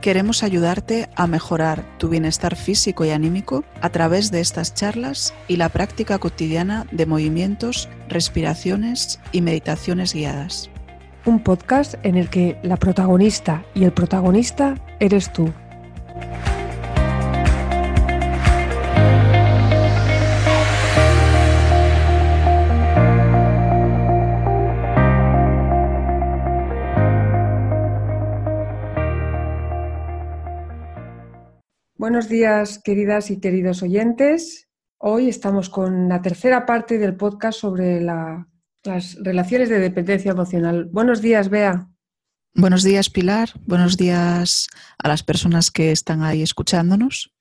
Queremos 0.00 0.42
ayudarte 0.42 1.10
a 1.14 1.26
mejorar 1.26 1.84
tu 1.98 2.08
bienestar 2.08 2.56
físico 2.56 3.04
y 3.04 3.10
anímico 3.10 3.64
a 3.82 3.90
través 3.90 4.30
de 4.30 4.40
estas 4.40 4.72
charlas 4.72 5.34
y 5.46 5.56
la 5.56 5.68
práctica 5.68 6.18
cotidiana 6.18 6.86
de 6.90 7.04
movimientos, 7.04 7.90
respiraciones 8.08 9.20
y 9.30 9.42
meditaciones 9.42 10.14
guiadas. 10.14 10.70
Un 11.26 11.44
podcast 11.44 11.96
en 12.02 12.16
el 12.16 12.30
que 12.30 12.58
la 12.62 12.78
protagonista 12.78 13.62
y 13.74 13.84
el 13.84 13.92
protagonista 13.92 14.76
eres 15.00 15.30
tú. 15.34 15.52
Buenos 32.10 32.28
días, 32.28 32.80
queridas 32.82 33.30
y 33.30 33.38
queridos 33.38 33.84
oyentes. 33.84 34.68
Hoy 34.98 35.28
estamos 35.28 35.70
con 35.70 36.08
la 36.08 36.20
tercera 36.20 36.66
parte 36.66 36.98
del 36.98 37.14
podcast 37.14 37.60
sobre 37.60 38.00
las 38.00 39.16
relaciones 39.22 39.68
de 39.68 39.78
dependencia 39.78 40.32
emocional. 40.32 40.86
Buenos 40.86 41.22
días, 41.22 41.50
Bea. 41.50 41.88
Buenos 42.52 42.82
días, 42.82 43.10
Pilar. 43.10 43.50
Buenos 43.64 43.96
días 43.96 44.66
a 44.98 45.06
las 45.06 45.22
personas 45.22 45.70
que 45.70 45.92
están 45.92 46.24
ahí 46.24 46.42
escuchándonos. 46.42 47.32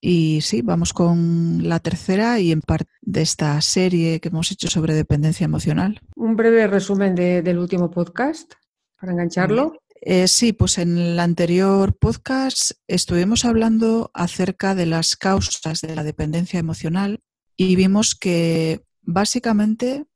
Y 0.00 0.40
sí, 0.40 0.62
vamos 0.62 0.92
con 0.92 1.68
la 1.68 1.78
tercera 1.78 2.40
y 2.40 2.50
en 2.50 2.62
parte 2.62 2.90
de 3.02 3.22
esta 3.22 3.60
serie 3.60 4.18
que 4.18 4.30
hemos 4.30 4.50
hecho 4.50 4.66
sobre 4.66 4.94
dependencia 4.94 5.44
emocional. 5.44 6.00
Un 6.16 6.34
breve 6.34 6.66
resumen 6.66 7.14
del 7.14 7.56
último 7.56 7.88
podcast 7.88 8.52
para 9.00 9.12
engancharlo. 9.12 9.78
Eh, 10.08 10.28
sí, 10.28 10.52
pues 10.52 10.78
en 10.78 10.98
el 10.98 11.18
anterior 11.18 11.98
podcast 11.98 12.70
estuvimos 12.86 13.44
hablando 13.44 14.12
acerca 14.14 14.76
de 14.76 14.86
las 14.86 15.16
causas 15.16 15.80
de 15.80 15.96
la 15.96 16.04
dependencia 16.04 16.60
emocional 16.60 17.24
y 17.56 17.74
vimos 17.74 18.14
que 18.14 18.84
básicamente 19.02 20.06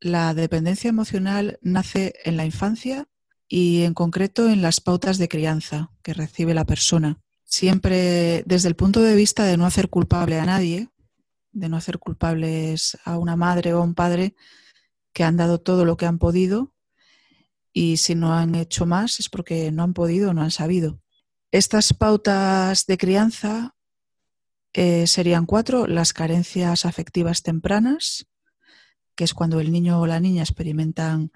la 0.00 0.34
dependencia 0.34 0.90
emocional 0.90 1.58
nace 1.62 2.12
en 2.26 2.36
la 2.36 2.44
infancia 2.44 3.08
y 3.48 3.84
en 3.84 3.94
concreto 3.94 4.50
en 4.50 4.60
las 4.60 4.82
pautas 4.82 5.16
de 5.16 5.30
crianza 5.30 5.90
que 6.02 6.12
recibe 6.12 6.52
la 6.52 6.66
persona. 6.66 7.18
Siempre 7.44 8.42
desde 8.44 8.68
el 8.68 8.76
punto 8.76 9.00
de 9.00 9.16
vista 9.16 9.46
de 9.46 9.56
no 9.56 9.64
hacer 9.64 9.88
culpable 9.88 10.40
a 10.40 10.44
nadie, 10.44 10.90
de 11.52 11.70
no 11.70 11.78
hacer 11.78 11.98
culpables 11.98 12.98
a 13.02 13.16
una 13.16 13.36
madre 13.36 13.72
o 13.72 13.78
a 13.78 13.84
un 13.84 13.94
padre 13.94 14.34
que 15.14 15.24
han 15.24 15.38
dado 15.38 15.58
todo 15.58 15.86
lo 15.86 15.96
que 15.96 16.04
han 16.04 16.18
podido 16.18 16.71
y 17.72 17.96
si 17.96 18.14
no 18.14 18.34
han 18.34 18.54
hecho 18.54 18.86
más 18.86 19.20
es 19.20 19.28
porque 19.28 19.72
no 19.72 19.82
han 19.82 19.94
podido 19.94 20.34
no 20.34 20.42
han 20.42 20.50
sabido. 20.50 21.00
Estas 21.50 21.92
pautas 21.92 22.86
de 22.86 22.96
crianza 22.96 23.74
eh, 24.72 25.06
serían 25.06 25.44
cuatro, 25.44 25.86
las 25.86 26.14
carencias 26.14 26.86
afectivas 26.86 27.42
tempranas, 27.42 28.26
que 29.14 29.24
es 29.24 29.34
cuando 29.34 29.60
el 29.60 29.70
niño 29.70 30.00
o 30.00 30.06
la 30.06 30.18
niña 30.18 30.42
experimentan 30.42 31.30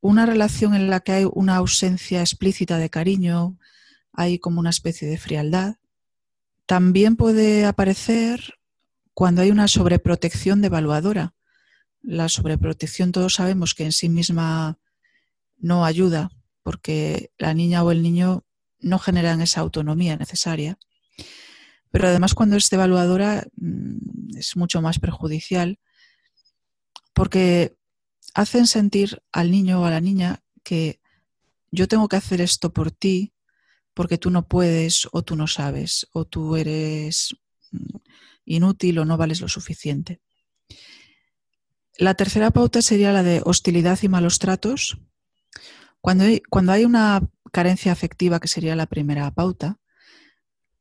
una 0.00 0.26
relación 0.26 0.74
en 0.74 0.88
la 0.90 1.00
que 1.00 1.12
hay 1.12 1.28
una 1.32 1.56
ausencia 1.56 2.20
explícita 2.20 2.78
de 2.78 2.90
cariño, 2.90 3.58
hay 4.12 4.38
como 4.38 4.60
una 4.60 4.70
especie 4.70 5.08
de 5.08 5.18
frialdad. 5.18 5.76
También 6.66 7.16
puede 7.16 7.64
aparecer 7.64 8.54
cuando 9.14 9.42
hay 9.42 9.50
una 9.50 9.68
sobreprotección 9.68 10.60
devaluadora. 10.60 11.34
La 12.00 12.28
sobreprotección 12.28 13.12
todos 13.12 13.34
sabemos 13.34 13.74
que 13.74 13.84
en 13.84 13.92
sí 13.92 14.08
misma 14.08 14.78
no 15.62 15.86
ayuda 15.86 16.30
porque 16.62 17.30
la 17.38 17.54
niña 17.54 17.82
o 17.82 17.90
el 17.90 18.02
niño 18.02 18.44
no 18.80 18.98
generan 18.98 19.40
esa 19.40 19.60
autonomía 19.60 20.16
necesaria. 20.16 20.78
Pero 21.90 22.08
además 22.08 22.34
cuando 22.34 22.56
es 22.56 22.68
devaluadora 22.68 23.46
mm, 23.56 24.36
es 24.36 24.56
mucho 24.56 24.82
más 24.82 24.98
perjudicial 24.98 25.78
porque 27.14 27.76
hacen 28.34 28.66
sentir 28.66 29.22
al 29.32 29.50
niño 29.50 29.80
o 29.80 29.84
a 29.84 29.90
la 29.90 30.00
niña 30.00 30.42
que 30.62 31.00
yo 31.70 31.88
tengo 31.88 32.08
que 32.08 32.16
hacer 32.16 32.40
esto 32.40 32.72
por 32.72 32.90
ti 32.90 33.32
porque 33.94 34.18
tú 34.18 34.30
no 34.30 34.48
puedes 34.48 35.06
o 35.12 35.22
tú 35.22 35.36
no 35.36 35.46
sabes 35.46 36.08
o 36.12 36.24
tú 36.24 36.56
eres 36.56 37.36
mm, 37.70 37.96
inútil 38.44 38.98
o 38.98 39.04
no 39.04 39.16
vales 39.16 39.40
lo 39.40 39.48
suficiente. 39.48 40.20
La 41.98 42.14
tercera 42.14 42.50
pauta 42.50 42.80
sería 42.80 43.12
la 43.12 43.22
de 43.22 43.42
hostilidad 43.44 43.98
y 44.02 44.08
malos 44.08 44.38
tratos, 44.38 44.98
cuando 46.02 46.24
hay, 46.24 46.42
cuando 46.50 46.72
hay 46.72 46.84
una 46.84 47.26
carencia 47.52 47.92
afectiva, 47.92 48.40
que 48.40 48.48
sería 48.48 48.76
la 48.76 48.86
primera 48.86 49.30
pauta, 49.30 49.78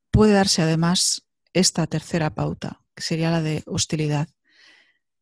puede 0.10 0.34
darse 0.34 0.64
además 0.64 1.28
esta 1.54 1.88
tercera 1.88 2.34
pauta, 2.34 2.82
que 2.96 3.04
sería 3.04 3.32
la 3.32 3.42
de 3.42 3.64
hostilidad, 3.68 4.28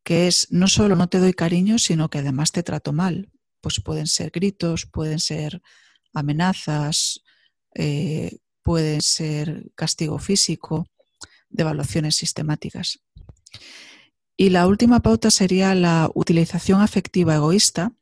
que 0.02 0.26
es 0.26 0.48
no 0.50 0.68
solo 0.68 0.96
no 0.96 1.08
te 1.08 1.18
doy 1.18 1.34
cariño, 1.34 1.78
sino 1.78 2.08
que 2.08 2.18
además 2.18 2.50
te 2.50 2.62
trato 2.62 2.92
mal. 2.92 3.30
Pues 3.60 3.80
pueden 3.80 4.06
ser 4.06 4.30
gritos, 4.30 4.86
pueden 4.86 5.20
ser 5.20 5.60
amenazas, 6.14 7.20
eh, 7.74 8.38
pueden 8.62 9.02
ser 9.02 9.70
castigo 9.74 10.18
físico, 10.18 10.88
devaluaciones 11.50 12.16
sistemáticas. 12.16 13.00
Y 14.34 14.48
la 14.48 14.66
última 14.66 15.00
pauta 15.00 15.30
sería 15.30 15.74
la 15.74 16.10
utilización 16.14 16.80
afectiva 16.80 17.34
egoísta, 17.34 17.92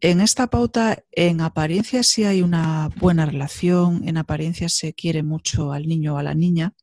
en 0.00 0.20
esta 0.20 0.46
pauta, 0.46 1.04
en 1.12 1.40
apariencia 1.40 2.02
sí 2.02 2.24
hay 2.24 2.42
una 2.42 2.88
buena 2.96 3.26
relación, 3.26 4.08
en 4.08 4.16
apariencia 4.16 4.68
se 4.68 4.94
quiere 4.94 5.22
mucho 5.22 5.72
al 5.72 5.86
niño 5.86 6.14
o 6.14 6.18
a 6.18 6.22
la 6.22 6.34
niña. 6.34 6.74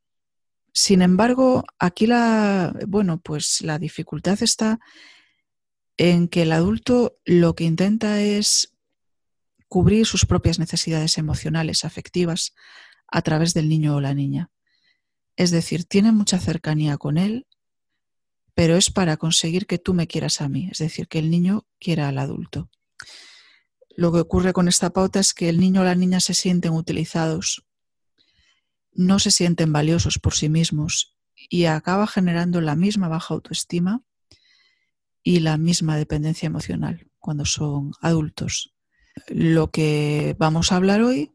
Sin 0.72 1.02
embargo, 1.02 1.66
aquí 1.80 2.06
la, 2.06 2.76
bueno, 2.88 3.20
pues 3.20 3.62
la 3.62 3.80
dificultad 3.80 4.42
está 4.44 4.80
en 5.98 6.28
que 6.28 6.44
el 6.44 6.52
adulto 6.52 7.18
lo 7.26 7.56
que 7.56 7.64
intenta 7.64 8.22
es 8.22 8.76
cubrir 9.68 10.06
sus 10.06 10.26
propias 10.26 10.60
necesidades 10.60 11.18
emocionales, 11.18 11.86
afectivas, 11.86 12.54
a 13.08 13.24
través 13.24 13.56
del 13.56 13.68
niño 13.68 13.96
o 13.96 14.02
la 14.02 14.14
niña. 14.14 14.52
Es 15.36 15.50
decir, 15.50 15.86
tiene 15.86 16.12
mucha 16.12 16.40
cercanía 16.40 16.98
con 16.98 17.18
él, 17.18 17.48
pero 18.54 18.76
es 18.76 18.92
para 18.92 19.18
conseguir 19.18 19.66
que 19.66 19.80
tú 19.80 19.96
me 19.96 20.08
quieras 20.08 20.42
a 20.42 20.50
mí, 20.50 20.70
es 20.72 20.78
decir, 20.78 21.08
que 21.08 21.20
el 21.20 21.32
niño 21.32 21.66
quiera 21.80 22.08
al 22.08 22.20
adulto. 22.20 22.70
Lo 23.96 24.12
que 24.12 24.20
ocurre 24.20 24.54
con 24.54 24.68
esta 24.68 24.92
pauta 24.92 25.20
es 25.20 25.34
que 25.34 25.50
el 25.50 25.60
niño 25.60 25.82
o 25.82 25.84
la 25.84 25.96
niña 25.96 26.20
se 26.20 26.34
sienten 26.34 26.74
utilizados, 26.74 27.66
no 28.94 29.20
se 29.20 29.32
sienten 29.32 29.74
valiosos 29.74 30.20
por 30.20 30.34
sí 30.34 30.50
mismos 30.50 31.16
y 31.50 31.66
acaba 31.66 32.08
generando 32.08 32.62
la 32.62 32.76
misma 32.76 33.08
baja 33.08 33.34
autoestima 33.34 34.04
y 35.24 35.40
la 35.40 35.58
misma 35.58 35.98
dependencia 35.98 36.48
emocional 36.48 37.12
cuando 37.20 37.46
son 37.46 37.92
adultos. 38.02 38.74
Lo 39.28 39.72
que 39.72 40.36
vamos 40.40 40.72
a 40.72 40.78
hablar 40.78 41.02
hoy 41.02 41.34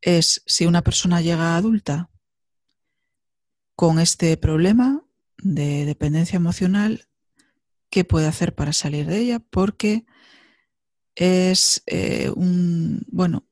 es 0.00 0.42
si 0.46 0.66
una 0.66 0.82
persona 0.82 1.20
llega 1.20 1.56
adulta 1.56 2.10
con 3.74 3.98
este 3.98 4.36
problema 4.36 5.02
de 5.38 5.84
dependencia 5.86 6.36
emocional, 6.36 7.08
qué 7.92 8.04
puede 8.04 8.26
hacer 8.26 8.54
para 8.54 8.72
salir 8.72 9.06
de 9.06 9.18
ella, 9.18 9.38
porque 9.38 10.06
es 11.14 11.82
eh, 11.86 12.32
un, 12.34 13.04
bueno, 13.08 13.44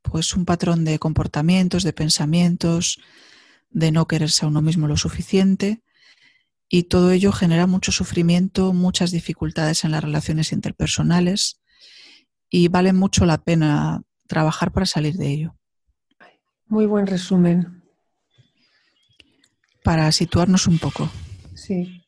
pues 0.00 0.34
un 0.34 0.46
patrón 0.46 0.86
de 0.86 0.98
comportamientos, 0.98 1.82
de 1.82 1.92
pensamientos, 1.92 2.98
de 3.68 3.92
no 3.92 4.08
quererse 4.08 4.46
a 4.46 4.48
uno 4.48 4.62
mismo 4.62 4.88
lo 4.88 4.96
suficiente 4.96 5.82
y 6.66 6.84
todo 6.84 7.10
ello 7.10 7.30
genera 7.30 7.66
mucho 7.66 7.92
sufrimiento, 7.92 8.72
muchas 8.72 9.10
dificultades 9.10 9.84
en 9.84 9.90
las 9.90 10.02
relaciones 10.02 10.52
interpersonales 10.52 11.60
y 12.48 12.68
vale 12.68 12.94
mucho 12.94 13.26
la 13.26 13.36
pena 13.36 14.02
trabajar 14.28 14.72
para 14.72 14.86
salir 14.86 15.16
de 15.16 15.30
ello. 15.30 15.56
Muy 16.68 16.86
buen 16.86 17.06
resumen. 17.06 17.82
Para 19.84 20.10
situarnos 20.10 20.66
un 20.66 20.78
poco. 20.78 21.10
Sí. 21.54 22.01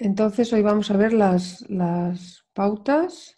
Entonces 0.00 0.50
hoy 0.54 0.62
vamos 0.62 0.90
a 0.90 0.96
ver 0.96 1.12
las, 1.12 1.62
las 1.68 2.42
pautas. 2.54 3.34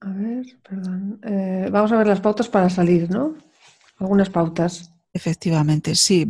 A 0.00 0.08
ver, 0.08 0.46
perdón. 0.66 1.20
Eh, 1.22 1.68
vamos 1.70 1.92
a 1.92 1.98
ver 1.98 2.06
las 2.06 2.22
pautas 2.22 2.48
para 2.48 2.70
salir, 2.70 3.10
¿no? 3.10 3.36
Algunas 3.98 4.30
pautas. 4.30 4.92
Efectivamente, 5.12 5.94
sí. 5.94 6.26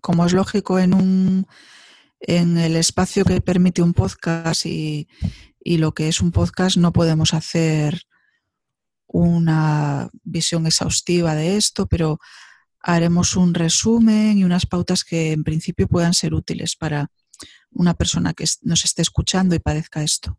Como 0.00 0.24
es 0.24 0.32
lógico 0.32 0.78
en 0.78 0.94
un, 0.94 1.46
en 2.20 2.56
el 2.56 2.74
espacio 2.76 3.26
que 3.26 3.42
permite 3.42 3.82
un 3.82 3.92
podcast 3.92 4.64
y, 4.64 5.06
y 5.62 5.76
lo 5.76 5.92
que 5.92 6.08
es 6.08 6.22
un 6.22 6.32
podcast 6.32 6.78
no 6.78 6.90
podemos 6.90 7.34
hacer 7.34 8.00
una 9.06 10.08
visión 10.22 10.66
exhaustiva 10.66 11.34
de 11.34 11.58
esto, 11.58 11.86
pero 11.86 12.18
haremos 12.80 13.36
un 13.36 13.54
resumen 13.54 14.38
y 14.38 14.44
unas 14.44 14.66
pautas 14.66 15.04
que 15.04 15.32
en 15.32 15.44
principio 15.44 15.86
puedan 15.86 16.14
ser 16.14 16.34
útiles 16.34 16.76
para 16.76 17.10
una 17.70 17.94
persona 17.94 18.34
que 18.34 18.44
nos 18.62 18.84
esté 18.84 19.02
escuchando 19.02 19.54
y 19.54 19.58
padezca 19.58 20.02
esto. 20.02 20.38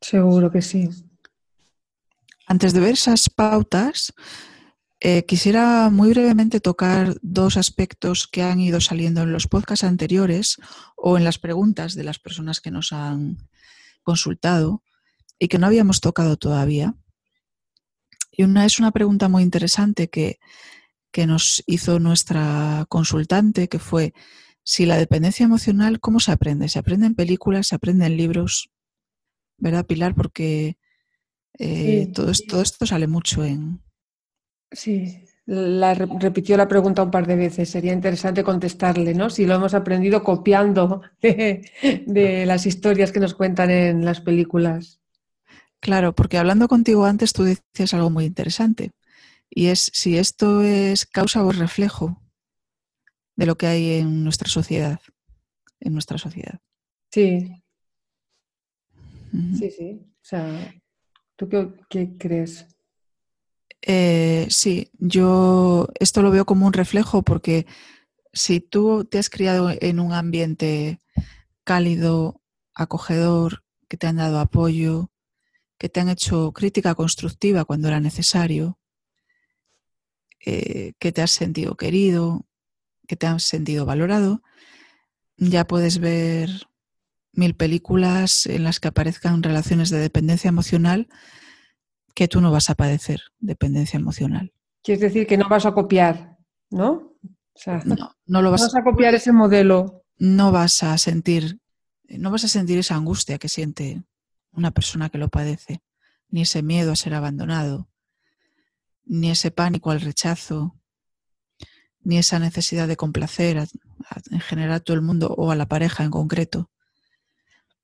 Seguro 0.00 0.50
que 0.50 0.62
sí. 0.62 0.88
Antes 2.46 2.72
de 2.72 2.80
ver 2.80 2.94
esas 2.94 3.28
pautas, 3.28 4.12
eh, 5.00 5.24
quisiera 5.26 5.90
muy 5.90 6.10
brevemente 6.10 6.60
tocar 6.60 7.14
dos 7.22 7.56
aspectos 7.56 8.26
que 8.26 8.42
han 8.42 8.58
ido 8.58 8.80
saliendo 8.80 9.22
en 9.22 9.32
los 9.32 9.46
podcasts 9.46 9.84
anteriores 9.84 10.56
o 10.96 11.16
en 11.16 11.24
las 11.24 11.38
preguntas 11.38 11.94
de 11.94 12.04
las 12.04 12.18
personas 12.18 12.60
que 12.60 12.70
nos 12.70 12.92
han 12.92 13.48
consultado 14.02 14.82
y 15.38 15.48
que 15.48 15.58
no 15.58 15.66
habíamos 15.66 16.00
tocado 16.00 16.36
todavía. 16.36 16.94
Y 18.32 18.44
una 18.44 18.64
es 18.64 18.78
una 18.78 18.90
pregunta 18.90 19.28
muy 19.28 19.42
interesante 19.42 20.08
que, 20.08 20.38
que 21.10 21.26
nos 21.26 21.62
hizo 21.66 21.98
nuestra 21.98 22.86
consultante, 22.88 23.68
que 23.68 23.78
fue 23.78 24.14
si 24.62 24.84
la 24.84 24.98
dependencia 24.98 25.44
emocional, 25.44 25.98
¿cómo 25.98 26.20
se 26.20 26.32
aprende? 26.32 26.68
¿Se 26.68 26.78
aprende 26.78 27.06
en 27.06 27.14
películas? 27.14 27.68
¿Se 27.68 27.74
aprende 27.74 28.06
en 28.06 28.16
libros? 28.16 28.70
¿Verdad, 29.56 29.86
Pilar? 29.86 30.14
Porque 30.14 30.76
eh, 31.58 32.10
todo, 32.14 32.30
esto, 32.30 32.60
esto 32.60 32.84
sale 32.84 33.06
mucho 33.06 33.44
en... 33.44 33.80
Sí, 34.70 35.24
la, 35.46 35.94
repitió 35.94 36.58
la 36.58 36.68
pregunta 36.68 37.02
un 37.02 37.10
par 37.10 37.26
de 37.26 37.36
veces. 37.36 37.70
Sería 37.70 37.94
interesante 37.94 38.44
contestarle, 38.44 39.14
¿no? 39.14 39.30
Si 39.30 39.46
lo 39.46 39.54
hemos 39.54 39.72
aprendido 39.72 40.22
copiando 40.22 41.00
de 41.22 42.44
las 42.46 42.66
historias 42.66 43.10
que 43.10 43.20
nos 43.20 43.34
cuentan 43.34 43.70
en 43.70 44.04
las 44.04 44.20
películas. 44.20 45.00
Claro, 45.80 46.14
porque 46.14 46.36
hablando 46.36 46.68
contigo 46.68 47.06
antes 47.06 47.32
tú 47.32 47.44
decías 47.44 47.94
algo 47.94 48.10
muy 48.10 48.26
interesante. 48.26 48.90
Y 49.50 49.66
es 49.66 49.90
si 49.94 50.18
esto 50.18 50.62
es 50.62 51.06
causa 51.06 51.44
o 51.44 51.52
reflejo 51.52 52.22
de 53.36 53.46
lo 53.46 53.56
que 53.56 53.66
hay 53.66 53.92
en 53.98 54.24
nuestra 54.24 54.48
sociedad. 54.48 55.00
En 55.80 55.92
nuestra 55.92 56.18
sociedad. 56.18 56.60
Sí. 57.12 57.62
Sí, 59.58 59.70
sí. 59.70 60.00
O 60.02 60.24
sea, 60.24 60.74
¿tú 61.36 61.48
qué, 61.88 62.16
crees? 62.18 62.66
Eh, 63.82 64.46
sí, 64.50 64.90
yo 64.98 65.88
esto 66.00 66.22
lo 66.22 66.30
veo 66.30 66.44
como 66.44 66.66
un 66.66 66.72
reflejo 66.72 67.22
porque 67.22 67.66
si 68.32 68.60
tú 68.60 69.04
te 69.04 69.18
has 69.18 69.30
criado 69.30 69.70
en 69.80 70.00
un 70.00 70.12
ambiente 70.12 70.98
cálido, 71.64 72.42
acogedor, 72.74 73.64
que 73.88 73.96
te 73.96 74.06
han 74.06 74.16
dado 74.16 74.40
apoyo, 74.40 75.10
que 75.78 75.88
te 75.88 76.00
han 76.00 76.08
hecho 76.08 76.52
crítica 76.52 76.94
constructiva 76.94 77.64
cuando 77.64 77.88
era 77.88 78.00
necesario, 78.00 78.77
eh, 80.44 80.92
que 80.98 81.12
te 81.12 81.22
has 81.22 81.30
sentido 81.30 81.76
querido, 81.76 82.46
que 83.06 83.16
te 83.16 83.26
has 83.26 83.42
sentido 83.42 83.86
valorado, 83.86 84.42
ya 85.36 85.66
puedes 85.66 85.98
ver 85.98 86.50
mil 87.32 87.54
películas 87.54 88.46
en 88.46 88.64
las 88.64 88.80
que 88.80 88.88
aparezcan 88.88 89.42
relaciones 89.42 89.90
de 89.90 89.98
dependencia 89.98 90.48
emocional 90.48 91.08
que 92.14 92.26
tú 92.28 92.40
no 92.40 92.50
vas 92.50 92.68
a 92.68 92.74
padecer 92.74 93.20
dependencia 93.38 93.96
emocional. 93.96 94.52
Quieres 94.82 95.00
decir 95.00 95.26
que 95.26 95.36
no 95.36 95.48
vas 95.48 95.66
a 95.66 95.72
copiar, 95.72 96.36
¿no? 96.70 97.14
no, 97.84 98.16
no 98.26 98.42
lo 98.42 98.50
vas, 98.50 98.74
a 98.74 98.82
copiar 98.82 99.14
ese 99.14 99.32
modelo. 99.32 100.04
No 100.18 100.50
vas 100.50 100.82
a 100.82 100.98
sentir, 100.98 101.60
no 102.08 102.30
vas 102.30 102.44
a 102.44 102.48
sentir 102.48 102.78
esa 102.78 102.96
angustia 102.96 103.38
que 103.38 103.48
siente 103.48 104.02
una 104.52 104.72
persona 104.72 105.08
que 105.10 105.18
lo 105.18 105.28
padece, 105.28 105.80
ni 106.28 106.42
ese 106.42 106.62
miedo 106.62 106.92
a 106.92 106.96
ser 106.96 107.14
abandonado, 107.14 107.88
ni 109.08 109.30
ese 109.30 109.50
pánico 109.50 109.90
al 109.90 110.00
rechazo, 110.00 110.78
ni 112.00 112.18
esa 112.18 112.38
necesidad 112.38 112.86
de 112.86 112.96
complacer 112.96 113.66
en 114.30 114.40
general 114.40 114.72
a 114.74 114.80
todo 114.80 114.94
el 114.94 115.02
mundo 115.02 115.34
o 115.36 115.50
a 115.50 115.56
la 115.56 115.66
pareja 115.66 116.04
en 116.04 116.10
concreto. 116.10 116.70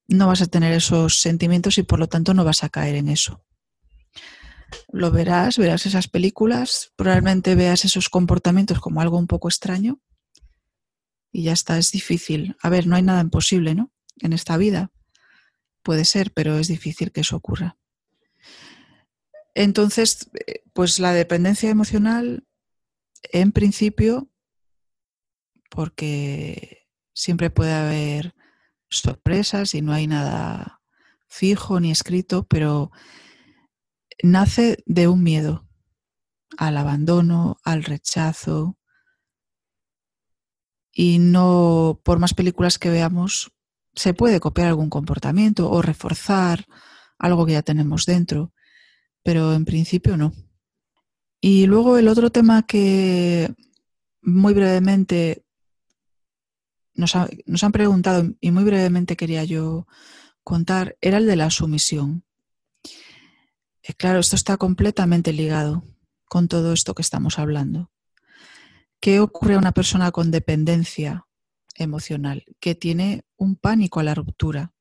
No 0.06 0.28
vas 0.28 0.42
a 0.42 0.46
tener 0.46 0.72
esos 0.72 1.20
sentimientos 1.20 1.78
y 1.78 1.82
por 1.82 1.98
lo 1.98 2.08
tanto 2.08 2.34
no 2.34 2.44
vas 2.44 2.62
a 2.62 2.68
caer 2.68 2.94
en 2.94 3.08
eso. 3.08 3.42
Lo 4.92 5.10
verás, 5.10 5.56
verás 5.56 5.86
esas 5.86 6.08
películas, 6.08 6.92
probablemente 6.96 7.54
veas 7.54 7.84
esos 7.84 8.08
comportamientos 8.08 8.80
como 8.80 9.00
algo 9.00 9.18
un 9.18 9.26
poco 9.26 9.48
extraño 9.48 10.00
y 11.32 11.44
ya 11.44 11.52
está, 11.52 11.78
es 11.78 11.90
difícil. 11.90 12.56
A 12.62 12.68
ver, 12.68 12.86
no 12.86 12.96
hay 12.96 13.02
nada 13.02 13.20
imposible, 13.20 13.74
¿no? 13.74 13.92
En 14.20 14.32
esta 14.32 14.56
vida 14.56 14.92
puede 15.82 16.04
ser, 16.04 16.32
pero 16.32 16.58
es 16.58 16.68
difícil 16.68 17.12
que 17.12 17.22
eso 17.22 17.36
ocurra. 17.36 17.76
Entonces, 19.54 20.30
eh, 20.46 20.64
pues 20.72 20.98
la 20.98 21.12
dependencia 21.12 21.70
emocional 21.70 22.46
en 23.32 23.52
principio, 23.52 24.28
porque 25.70 26.88
siempre 27.14 27.50
puede 27.50 27.72
haber 27.72 28.34
sorpresas 28.88 29.74
y 29.74 29.82
no 29.82 29.92
hay 29.92 30.06
nada 30.06 30.82
fijo 31.26 31.80
ni 31.80 31.90
escrito, 31.90 32.46
pero 32.46 32.90
nace 34.22 34.82
de 34.86 35.08
un 35.08 35.22
miedo 35.22 35.68
al 36.56 36.76
abandono, 36.76 37.56
al 37.64 37.84
rechazo. 37.84 38.78
Y 40.92 41.18
no, 41.18 42.00
por 42.04 42.18
más 42.20 42.34
películas 42.34 42.78
que 42.78 42.90
veamos, 42.90 43.52
se 43.94 44.14
puede 44.14 44.40
copiar 44.40 44.68
algún 44.68 44.90
comportamiento 44.90 45.70
o 45.70 45.82
reforzar 45.82 46.66
algo 47.18 47.46
que 47.46 47.52
ya 47.52 47.62
tenemos 47.62 48.06
dentro, 48.06 48.52
pero 49.24 49.54
en 49.54 49.64
principio 49.64 50.16
no. 50.16 50.32
Y 51.40 51.66
luego 51.66 51.98
el 51.98 52.06
otro 52.06 52.30
tema 52.30 52.62
que 52.62 53.52
muy 54.22 54.54
brevemente 54.54 55.44
nos, 56.94 57.16
han 57.16 57.72
preguntado 57.72 58.30
y 58.40 58.50
muy 58.52 58.64
brevemente 58.64 59.16
quería 59.16 59.44
yo 59.44 59.86
contar 60.44 60.96
era 61.00 61.18
el 61.18 61.26
de 61.26 61.36
la 61.36 61.50
sumisión. 61.50 62.24
Eh, 63.82 63.94
claro, 63.94 64.20
esto 64.20 64.36
está 64.36 64.56
completamente 64.56 65.32
ligado 65.32 65.82
con 66.26 66.48
todo 66.48 66.72
esto 66.72 66.94
que 66.94 67.02
estamos 67.02 67.38
hablando. 67.38 67.90
¿Qué 69.00 69.20
ocurre 69.20 69.54
a 69.54 69.58
una 69.58 69.72
persona 69.72 70.12
con 70.12 70.30
dependencia 70.30 71.26
emocional 71.76 72.44
que 72.60 72.74
tiene 72.74 73.24
un 73.36 73.56
pánico 73.56 74.00
a 74.00 74.04
la 74.04 74.14
ruptura 74.14 74.72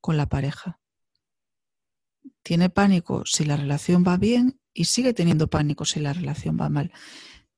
con 0.00 0.16
la 0.16 0.28
pareja? 0.28 0.80
Tiene 2.44 2.68
pánico 2.68 3.24
si 3.24 3.46
la 3.46 3.56
relación 3.56 4.04
va 4.06 4.18
bien 4.18 4.60
y 4.74 4.84
sigue 4.84 5.14
teniendo 5.14 5.48
pánico 5.48 5.86
si 5.86 5.98
la 5.98 6.12
relación 6.12 6.58
va 6.60 6.68
mal. 6.68 6.92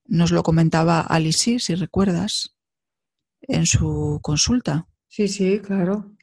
Nos 0.05 0.31
lo 0.31 0.45
comentaba 0.45 1.01
Alice, 1.01 1.59
si 1.59 1.75
recuerdas, 1.75 2.57
en 3.41 3.67
su 3.67 4.21
consulta. 4.23 4.87
Sí, 5.09 5.27
sí, 5.27 5.59
claro. 5.59 6.15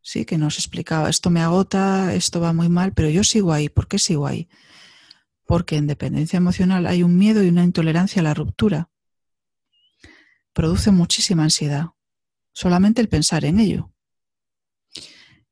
sí, 0.00 0.24
que 0.24 0.38
nos 0.38 0.58
explicaba, 0.58 1.10
esto 1.10 1.28
me 1.28 1.42
agota, 1.42 2.14
esto 2.14 2.40
va 2.40 2.54
muy 2.54 2.70
mal, 2.70 2.94
pero 2.94 3.10
yo 3.10 3.22
sigo 3.22 3.52
ahí. 3.52 3.68
¿Por 3.68 3.86
qué 3.86 3.98
sigo 3.98 4.26
ahí? 4.26 4.48
Porque 5.44 5.76
en 5.76 5.86
dependencia 5.86 6.38
emocional 6.38 6.86
hay 6.86 7.02
un 7.02 7.18
miedo 7.18 7.44
y 7.44 7.48
una 7.48 7.64
intolerancia 7.64 8.20
a 8.20 8.24
la 8.24 8.32
ruptura. 8.32 8.88
Produce 10.54 10.90
muchísima 10.90 11.42
ansiedad, 11.42 11.88
solamente 12.54 13.02
el 13.02 13.10
pensar 13.10 13.44
en 13.44 13.60
ello. 13.60 13.92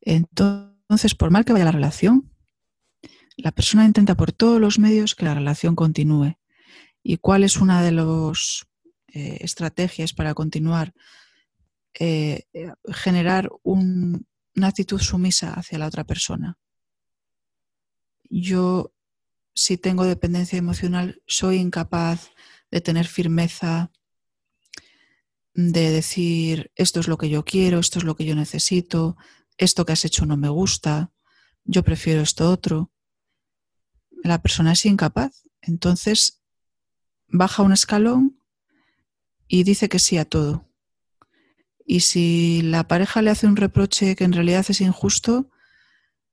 Entonces, 0.01 0.72
por 1.19 1.31
mal 1.31 1.45
que 1.45 1.53
vaya 1.53 1.65
la 1.65 1.73
relación, 1.73 2.31
la 3.37 3.53
persona 3.53 3.85
intenta 3.85 4.15
por 4.15 4.33
todos 4.33 4.61
los 4.61 4.79
medios 4.79 5.15
que 5.15 5.25
la 5.25 5.35
relación 5.35 5.75
continúe. 5.75 6.37
¿Y 7.03 7.17
cuál 7.17 7.45
es 7.45 7.57
una 7.57 7.83
de 7.83 7.93
las 7.93 8.67
eh, 9.09 9.39
estrategias 9.41 10.13
para 10.13 10.35
continuar? 10.35 10.93
Eh, 11.99 12.45
generar 12.93 13.51
una 13.63 14.23
actitud 14.63 15.01
sumisa 15.01 15.55
hacia 15.55 15.79
la 15.79 15.87
otra 15.87 16.05
persona. 16.05 16.59
Yo, 18.31 18.93
si 19.55 19.77
tengo 19.77 20.05
dependencia 20.05 20.59
emocional, 20.59 21.23
soy 21.27 21.57
incapaz 21.57 22.31
de 22.71 22.81
tener 22.81 23.07
firmeza, 23.07 23.91
de 25.55 25.91
decir 25.91 26.73
esto 26.77 27.01
es 27.01 27.09
lo 27.09 27.19
que 27.19 27.29
yo 27.29 27.45
quiero, 27.45 27.79
esto 27.79 27.99
es 27.99 28.05
lo 28.05 28.17
que 28.17 28.25
yo 28.25 28.35
necesito, 28.35 29.17
esto 29.63 29.85
que 29.85 29.93
has 29.93 30.05
hecho 30.05 30.27
no 30.27 30.37
me 30.37 30.49
gusta, 30.49 31.13
yo 31.65 31.83
prefiero 31.83 32.23
esto 32.23 32.51
otro 32.51 32.93
la 34.23 34.41
persona 34.41 34.73
es 34.73 34.87
incapaz. 34.87 35.43
Entonces 35.61 36.43
baja 37.29 37.63
un 37.63 37.73
escalón 37.73 38.39
y 39.49 39.65
dice 39.65 39.89
que 39.89 39.99
sí 39.99 40.19
a 40.19 40.25
todo. 40.25 40.69
Y 41.85 42.01
si 42.01 42.63
la 42.63 42.87
pareja 42.87 43.23
le 43.23 43.31
hace 43.31 43.47
un 43.47 43.57
reproche 43.57 44.17
que 44.17 44.25
en 44.25 44.33
realidad 44.33 44.65
es 44.69 44.81
injusto, 44.81 45.51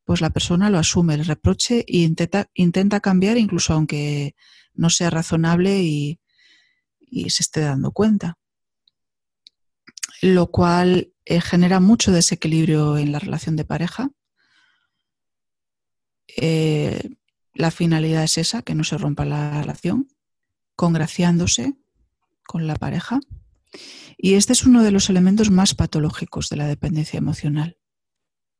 pues 0.05 0.21
la 0.21 0.29
persona 0.29 0.69
lo 0.69 0.77
asume, 0.79 1.15
el 1.15 1.25
reproche, 1.25 1.86
e 1.88 1.98
intenta, 1.98 2.50
intenta 2.53 3.00
cambiar 3.00 3.38
incluso 3.38 3.74
aunque 3.74 4.36
no 4.74 4.89
sea 4.89 5.09
razonable 5.09 5.81
y, 5.81 6.19
y 7.00 7.29
se 7.29 7.43
esté 7.43 7.62
dando 7.62 7.91
cuenta. 7.91 8.38
lo 10.21 10.51
cual 10.51 11.13
eh, 11.29 11.41
genera 11.41 11.79
mucho 11.79 12.12
desequilibrio 12.12 12.98
en 12.98 13.12
la 13.12 13.19
relación 13.19 13.55
de 13.55 13.63
pareja. 13.63 14.09
Eh, 16.36 17.12
la 17.53 17.69
finalidad 17.69 18.24
es 18.24 18.39
esa, 18.39 18.63
que 18.63 18.74
no 18.74 18.83
se 18.83 18.98
rompa 18.98 19.25
la 19.25 19.62
relación, 19.62 20.07
congraciándose 20.75 21.75
con 22.48 22.65
la 22.65 22.75
pareja. 22.75 23.19
Y 24.17 24.33
este 24.33 24.53
es 24.53 24.65
uno 24.65 24.81
de 24.81 24.89
los 24.89 25.07
elementos 25.12 25.51
más 25.51 25.75
patológicos 25.75 26.50
de 26.50 26.55
la 26.55 26.65
dependencia 26.65 27.19
emocional, 27.19 27.77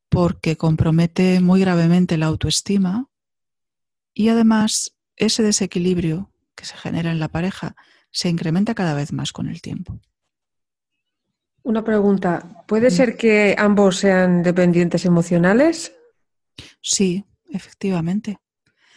porque 0.08 0.56
compromete 0.56 1.40
muy 1.40 1.58
gravemente 1.58 2.18
la 2.18 2.26
autoestima 2.26 3.08
y 4.14 4.28
además 4.28 4.94
ese 5.16 5.42
desequilibrio 5.42 6.30
que 6.54 6.66
se 6.66 6.76
genera 6.76 7.10
en 7.10 7.18
la 7.18 7.26
pareja 7.26 7.74
se 8.12 8.28
incrementa 8.28 8.76
cada 8.76 8.94
vez 8.94 9.12
más 9.12 9.32
con 9.32 9.48
el 9.48 9.60
tiempo. 9.60 10.00
Una 11.70 11.84
pregunta, 11.84 12.64
¿puede 12.66 12.90
ser 12.90 13.16
que 13.16 13.54
ambos 13.56 13.98
sean 13.98 14.42
dependientes 14.42 15.04
emocionales? 15.04 15.92
Sí, 16.82 17.24
efectivamente. 17.48 18.40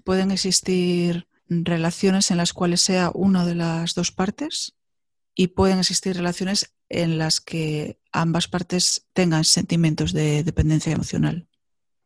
Pueden 0.03 0.31
existir 0.31 1.27
relaciones 1.47 2.31
en 2.31 2.37
las 2.37 2.51
cuales 2.51 2.81
sea 2.81 3.11
una 3.13 3.45
de 3.45 3.53
las 3.53 3.93
dos 3.93 4.11
partes 4.11 4.75
y 5.35 5.49
pueden 5.49 5.77
existir 5.77 6.15
relaciones 6.15 6.73
en 6.89 7.19
las 7.19 7.41
que 7.41 7.99
ambas 8.11 8.47
partes 8.47 9.07
tengan 9.13 9.43
sentimientos 9.43 10.11
de 10.11 10.43
dependencia 10.43 10.93
emocional. 10.93 11.47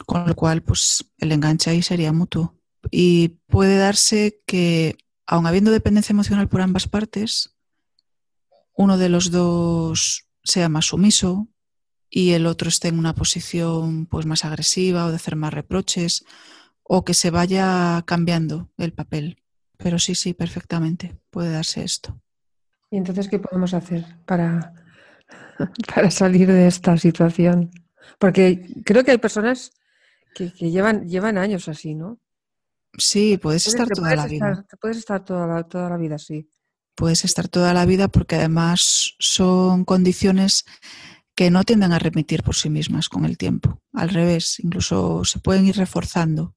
Con 0.06 0.28
lo 0.28 0.36
cual, 0.36 0.64
pues 0.64 1.14
el 1.18 1.32
enganche 1.32 1.70
ahí 1.70 1.82
sería 1.82 2.12
mutuo. 2.12 2.60
Y 2.92 3.40
puede 3.48 3.78
darse 3.78 4.42
que, 4.46 4.98
aun 5.28 5.48
habiendo 5.48 5.72
dependencia 5.72 6.12
emocional 6.12 6.50
por 6.50 6.60
ambas 6.60 6.90
partes, 6.90 7.56
uno 8.74 8.98
de 8.98 9.08
los 9.08 9.32
dos 9.32 10.27
sea 10.48 10.70
más 10.70 10.86
sumiso 10.86 11.48
y 12.10 12.32
el 12.32 12.46
otro 12.46 12.70
esté 12.70 12.88
en 12.88 13.00
una 13.00 13.14
posición 13.14 14.06
pues 14.06 14.26
más 14.26 14.46
agresiva 14.46 15.06
o 15.06 15.10
de 15.10 15.18
hacer 15.18 15.36
más 15.36 15.54
reproches 15.54 16.26
o 16.84 17.04
que 17.04 17.14
se 17.14 17.32
vaya 17.32 18.02
cambiando 18.06 18.72
el 18.78 18.94
papel. 18.94 19.44
Pero 19.78 20.00
sí, 20.00 20.16
sí, 20.16 20.34
perfectamente 20.34 21.20
puede 21.30 21.52
darse 21.52 21.84
esto. 21.84 22.20
¿Y 22.90 22.98
entonces 22.98 23.28
qué 23.28 23.40
podemos 23.40 23.74
hacer 23.74 24.06
para, 24.26 24.74
para 25.94 26.10
salir 26.10 26.48
de 26.48 26.68
esta 26.68 26.98
situación? 26.98 27.70
Porque 28.18 28.66
creo 28.86 29.04
que 29.04 29.12
hay 29.12 29.18
personas 29.18 29.72
que, 30.34 30.50
llevan, 30.50 31.08
llevan 31.08 31.38
años 31.38 31.68
así, 31.68 31.94
¿no? 31.94 32.20
Sí, 32.98 33.38
puedes, 33.38 33.68
estar 33.68 33.88
toda 33.88 34.16
la 34.16 34.28
vida. 34.28 34.66
Puedes 34.80 34.98
estar 34.98 35.24
toda 35.24 35.46
la, 35.46 35.64
toda 35.64 35.90
la 35.90 35.98
vida 35.98 36.16
así. 36.16 36.50
Puedes 36.98 37.26
estar 37.26 37.48
toda 37.48 37.76
la 37.76 37.86
vida 37.86 38.08
porque 38.08 38.38
además 38.38 39.14
son 39.20 39.86
condiciones 39.86 40.66
que 41.36 41.52
no 41.52 41.64
tienden 41.64 41.94
a 41.94 42.00
remitir 42.00 42.42
por 42.42 42.56
sí 42.56 42.72
mismas 42.72 43.08
con 43.08 43.24
el 43.24 43.38
tiempo. 43.38 43.84
Al 43.94 44.10
revés, 44.10 44.60
incluso 44.62 45.24
se 45.24 45.38
pueden 45.38 45.68
ir 45.68 45.78
reforzando 45.78 46.56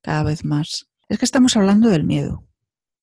cada 0.00 0.22
vez 0.22 0.42
más. 0.42 0.88
Es 1.10 1.18
que 1.18 1.26
estamos 1.26 1.54
hablando 1.54 1.90
del 1.90 2.04
miedo. 2.04 2.48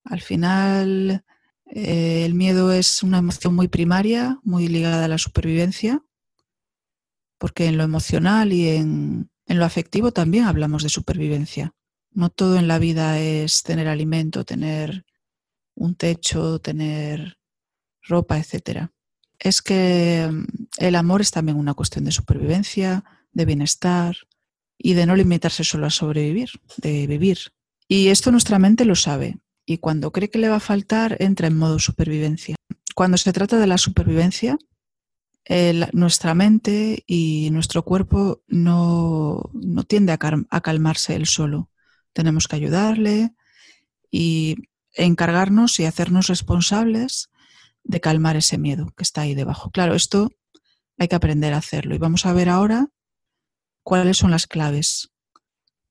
Al 0.04 0.22
final, 0.22 1.24
eh, 1.68 2.26
el 2.26 2.34
miedo 2.34 2.72
es 2.72 3.04
una 3.04 3.20
emoción 3.20 3.54
muy 3.54 3.68
primaria, 3.68 4.40
muy 4.42 4.68
ligada 4.68 5.06
a 5.06 5.08
la 5.08 5.20
supervivencia, 5.20 6.04
porque 7.38 7.68
en 7.68 7.78
lo 7.78 7.84
emocional 7.84 8.54
y 8.54 8.70
en 8.70 9.30
lo 9.46 9.66
afectivo 9.66 10.12
también 10.12 10.46
hablamos 10.46 10.82
de 10.82 10.90
supervivencia. 10.90 11.76
No 12.10 12.32
todo 12.32 12.58
en 12.58 12.68
la 12.68 12.80
vida 12.80 13.20
es 13.20 13.62
tener 13.62 13.88
alimento, 13.88 14.46
tener 14.46 15.06
un 15.76 15.96
techo, 15.96 16.60
tener 16.60 17.38
ropa, 18.02 18.38
etc. 18.38 18.90
Es 19.40 19.62
que 19.62 20.28
mm, 20.32 20.46
el 20.78 20.96
amor 20.96 21.22
es 21.22 21.32
también 21.32 21.58
una 21.58 21.74
cuestión 21.74 22.06
de 22.06 22.12
supervivencia, 22.12 23.04
de 23.32 23.46
bienestar 23.46 24.16
y 24.78 24.94
de 24.94 25.06
no 25.06 25.16
limitarse 25.16 25.64
solo 25.64 25.88
a 25.88 25.90
sobrevivir, 25.90 26.50
de 26.78 27.08
vivir. 27.08 27.40
Y 27.88 28.08
esto 28.08 28.32
nuestra 28.32 28.60
mente 28.60 28.86
lo 28.86 28.96
sabe 28.96 29.38
y 29.66 29.78
cuando 29.78 30.12
cree 30.12 30.30
que 30.30 30.40
le 30.40 30.50
va 30.50 30.58
a 30.58 30.60
faltar 30.72 31.18
entra 31.20 31.48
en 31.48 31.58
modo 31.58 31.80
supervivencia. 31.80 32.56
Cuando 32.96 33.18
se 33.18 33.34
trata 33.34 33.60
de 33.60 33.68
la 33.68 33.78
supervivencia, 33.78 34.58
nuestra 35.94 36.34
mente 36.34 37.04
y 37.06 37.50
nuestro 37.52 37.84
cuerpo 37.84 38.42
no, 38.48 39.52
no 39.54 39.84
tiende 39.84 40.12
a, 40.12 40.20
a 40.50 40.62
calmarse 40.62 41.16
él 41.16 41.28
solo 41.28 41.70
tenemos 42.16 42.48
que 42.48 42.56
ayudarle 42.56 43.36
y 44.10 44.56
encargarnos 44.96 45.80
y 45.80 45.86
hacernos 45.86 46.28
responsables 46.28 47.30
de 47.84 48.02
calmar 48.02 48.36
ese 48.36 48.58
miedo 48.58 48.92
que 48.98 49.04
está 49.04 49.22
ahí 49.22 49.36
debajo. 49.36 49.70
Claro, 49.72 49.96
esto 49.96 50.32
hay 50.98 51.08
que 51.08 51.16
aprender 51.16 51.54
a 51.54 51.58
hacerlo 51.58 51.96
y 51.96 52.00
vamos 52.00 52.26
a 52.26 52.34
ver 52.34 52.50
ahora 52.50 52.88
cuáles 53.84 54.18
son 54.18 54.32
las 54.32 54.48
claves 54.48 55.12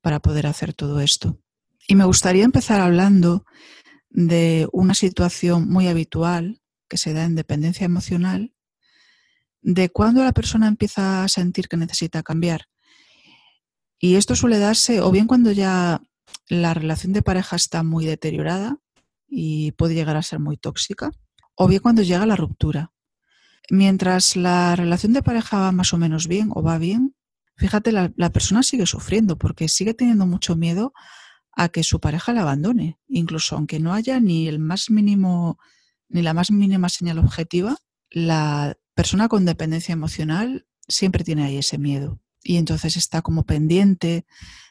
para 0.01 0.21
poder 0.21 0.47
hacer 0.47 0.75
todo 0.75 1.01
esto. 1.01 1.39
Y 1.87 1.95
me 1.95 2.05
gustaría 2.05 2.45
empezar 2.45 2.81
hablando 2.81 3.45
de 4.11 4.69
una 4.73 4.95
situación 4.95 5.69
muy 5.69 5.89
habitual 5.89 6.61
que 6.89 6.99
se 6.99 7.13
da 7.13 7.25
en 7.25 7.35
dependencia 7.35 7.85
emocional, 7.85 8.55
de 9.63 9.89
cuando 9.89 10.23
la 10.23 10.33
persona 10.33 10.69
empieza 10.69 11.25
a 11.25 11.29
sentir 11.29 11.69
que 11.69 11.77
necesita 11.77 12.23
cambiar. 12.23 12.67
Y 13.99 14.17
esto 14.17 14.37
suele 14.37 14.59
darse 14.59 15.01
o 15.01 15.11
bien 15.11 15.27
cuando 15.27 15.53
ya 15.53 16.03
la 16.49 16.75
relación 16.75 17.13
de 17.13 17.23
pareja 17.23 17.57
está 17.57 17.83
muy 17.83 18.05
deteriorada 18.05 18.79
y 19.29 19.73
puede 19.73 19.95
llegar 19.95 20.17
a 20.17 20.23
ser 20.23 20.39
muy 20.39 20.57
tóxica, 20.57 21.13
o 21.55 21.69
bien 21.69 21.81
cuando 21.81 22.03
llega 22.03 22.27
la 22.27 22.37
ruptura. 22.37 22.93
Mientras 23.71 24.37
la 24.37 24.77
relación 24.77 25.13
de 25.13 25.23
pareja 25.23 25.59
va 25.59 25.73
más 25.73 25.93
o 25.95 25.99
menos 25.99 26.29
bien 26.29 26.51
o 26.55 26.63
va 26.63 26.79
bien, 26.79 27.15
fíjate, 27.57 27.93
la, 27.93 28.31
persona 28.31 28.63
sigue 28.63 28.87
sufriendo 28.87 29.39
porque 29.39 29.69
sigue 29.69 29.95
teniendo 29.95 30.27
mucho 30.27 30.57
miedo 30.57 30.93
a 31.53 31.69
que 31.69 31.85
su 31.85 32.01
pareja 32.01 32.33
la 32.33 32.43
abandone, 32.43 32.99
incluso 33.09 33.57
aunque 33.57 33.79
no 33.79 33.95
haya 33.95 34.21
ni 34.21 34.49
el 34.49 34.59
más 34.59 34.91
mínimo, 34.91 35.59
ni 36.09 36.23
la 36.23 36.35
más 36.35 36.51
mínima 36.51 36.89
señal 36.89 37.19
objetiva, 37.19 37.77
la 38.11 38.77
persona 38.95 39.29
con 39.29 39.45
dependencia 39.45 39.93
emocional 39.93 40.67
siempre 40.89 41.25
tiene 41.25 41.45
ahí 41.45 41.59
ese 41.59 41.79
miedo 41.79 42.21
y 42.45 42.59
entonces 42.59 42.97
está 42.97 43.23
como 43.23 43.45
pendiente 43.45 44.27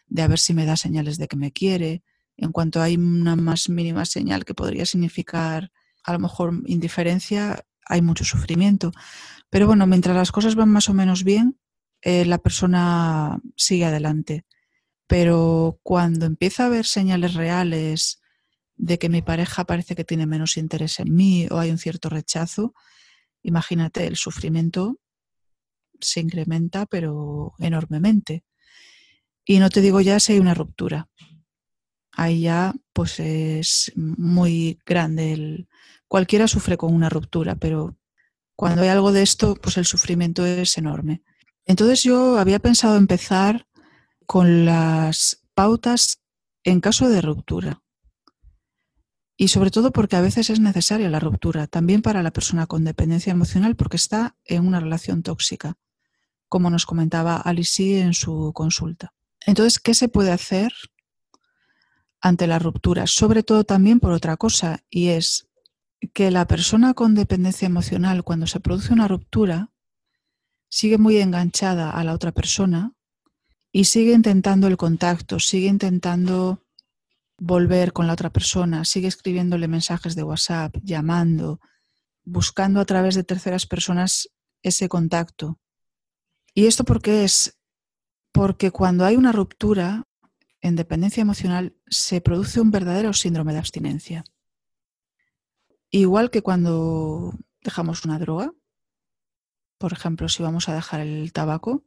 de 0.07 0.21
a 0.21 0.27
ver 0.27 0.39
si 0.39 0.53
me 0.53 0.65
da 0.65 0.77
señales 0.77 1.17
de 1.17 1.27
que 1.27 1.35
me 1.35 1.51
quiere. 1.51 2.03
En 2.37 2.51
cuanto 2.51 2.81
hay 2.81 2.95
una 2.95 3.35
más 3.35 3.69
mínima 3.69 4.05
señal 4.05 4.45
que 4.45 4.53
podría 4.53 4.85
significar 4.85 5.71
a 6.03 6.13
lo 6.13 6.19
mejor 6.19 6.61
indiferencia, 6.65 7.65
hay 7.85 8.01
mucho 8.01 8.25
sufrimiento. 8.25 8.91
Pero 9.49 9.67
bueno, 9.67 9.87
mientras 9.87 10.15
las 10.15 10.31
cosas 10.31 10.55
van 10.55 10.69
más 10.69 10.89
o 10.89 10.93
menos 10.93 11.23
bien, 11.23 11.57
eh, 12.01 12.25
la 12.25 12.37
persona 12.37 13.39
sigue 13.55 13.85
adelante. 13.85 14.45
Pero 15.07 15.79
cuando 15.83 16.25
empieza 16.25 16.63
a 16.63 16.65
haber 16.67 16.85
señales 16.85 17.33
reales 17.33 18.21
de 18.75 18.97
que 18.99 19.09
mi 19.09 19.21
pareja 19.21 19.65
parece 19.65 19.95
que 19.95 20.03
tiene 20.03 20.25
menos 20.25 20.57
interés 20.57 20.99
en 20.99 21.13
mí 21.13 21.47
o 21.51 21.59
hay 21.59 21.71
un 21.71 21.77
cierto 21.77 22.09
rechazo, 22.09 22.73
imagínate, 23.41 24.07
el 24.07 24.17
sufrimiento 24.17 24.99
se 25.99 26.19
incrementa 26.19 26.85
pero 26.85 27.53
enormemente. 27.59 28.43
Y 29.45 29.59
no 29.59 29.69
te 29.69 29.81
digo 29.81 30.01
ya 30.01 30.19
si 30.19 30.33
hay 30.33 30.39
una 30.39 30.53
ruptura. 30.53 31.09
Ahí 32.15 32.41
ya 32.41 32.73
pues 32.93 33.19
es 33.19 33.91
muy 33.95 34.79
grande. 34.85 35.33
El... 35.33 35.67
Cualquiera 36.07 36.47
sufre 36.47 36.77
con 36.77 36.93
una 36.93 37.09
ruptura, 37.09 37.55
pero 37.55 37.97
cuando 38.55 38.83
hay 38.83 38.89
algo 38.89 39.11
de 39.11 39.23
esto, 39.23 39.55
pues 39.55 39.77
el 39.77 39.85
sufrimiento 39.85 40.45
es 40.45 40.77
enorme. 40.77 41.23
Entonces 41.65 42.03
yo 42.03 42.37
había 42.37 42.59
pensado 42.59 42.97
empezar 42.97 43.67
con 44.25 44.65
las 44.65 45.43
pautas 45.53 46.21
en 46.63 46.81
caso 46.81 47.09
de 47.09 47.21
ruptura. 47.21 47.81
Y 49.35 49.47
sobre 49.47 49.71
todo 49.71 49.91
porque 49.91 50.15
a 50.15 50.21
veces 50.21 50.49
es 50.49 50.59
necesaria 50.59 51.09
la 51.09 51.19
ruptura, 51.19 51.67
también 51.67 52.01
para 52.01 52.21
la 52.21 52.31
persona 52.31 52.67
con 52.67 52.83
dependencia 52.83 53.31
emocional, 53.31 53.75
porque 53.75 53.97
está 53.97 54.37
en 54.45 54.67
una 54.67 54.79
relación 54.79 55.23
tóxica, 55.23 55.75
como 56.47 56.69
nos 56.69 56.85
comentaba 56.85 57.37
Alicia 57.37 58.03
en 58.03 58.13
su 58.13 58.51
consulta. 58.53 59.13
Entonces, 59.45 59.79
¿qué 59.79 59.95
se 59.95 60.07
puede 60.07 60.31
hacer 60.31 60.71
ante 62.23 62.47
la 62.47 62.57
ruptura? 62.57 63.05
Sobre 63.05 63.43
todo 63.43 63.65
también 63.65 63.99
por 63.99 64.13
otra 64.13 64.37
cosa, 64.37 64.79
y 64.89 65.09
es 65.09 65.49
que 66.13 66.31
la 66.31 66.47
persona 66.47 66.93
con 66.93 67.15
dependencia 67.15 67.65
emocional, 67.65 68.23
cuando 68.23 68.47
se 68.47 68.61
produce 68.61 68.93
una 68.93 69.07
ruptura, 69.07 69.71
sigue 70.69 70.97
muy 70.97 71.17
enganchada 71.17 71.91
a 71.91 72.03
la 72.03 72.13
otra 72.13 72.31
persona 72.31 72.93
y 73.71 73.85
sigue 73.85 74.13
intentando 74.13 74.67
el 74.67 74.77
contacto, 74.77 75.39
sigue 75.39 75.67
intentando 75.67 76.63
volver 77.37 77.91
con 77.91 78.07
la 78.07 78.13
otra 78.13 78.31
persona, 78.31 78.85
sigue 78.85 79.07
escribiéndole 79.07 79.67
mensajes 79.67 80.15
de 80.15 80.23
WhatsApp, 80.23 80.77
llamando, 80.81 81.59
buscando 82.23 82.79
a 82.79 82.85
través 82.85 83.15
de 83.15 83.23
terceras 83.23 83.65
personas 83.65 84.29
ese 84.61 84.87
contacto. 84.87 85.59
¿Y 86.53 86.67
esto 86.67 86.85
porque 86.85 87.25
es? 87.25 87.59
Porque 88.31 88.71
cuando 88.71 89.03
hay 89.03 89.17
una 89.17 89.33
ruptura 89.33 90.05
en 90.63 90.77
dependencia 90.77 91.21
emocional 91.21 91.75
se 91.87 92.21
produce 92.21 92.61
un 92.61 92.71
verdadero 92.71 93.11
síndrome 93.13 93.51
de 93.51 93.59
abstinencia. 93.59 94.23
Igual 95.91 96.31
que 96.31 96.41
cuando 96.41 97.33
dejamos 97.61 98.05
una 98.05 98.17
droga, 98.17 98.53
por 99.77 99.91
ejemplo, 99.91 100.29
si 100.29 100.41
vamos 100.41 100.69
a 100.69 100.73
dejar 100.73 101.01
el 101.01 101.33
tabaco, 101.33 101.83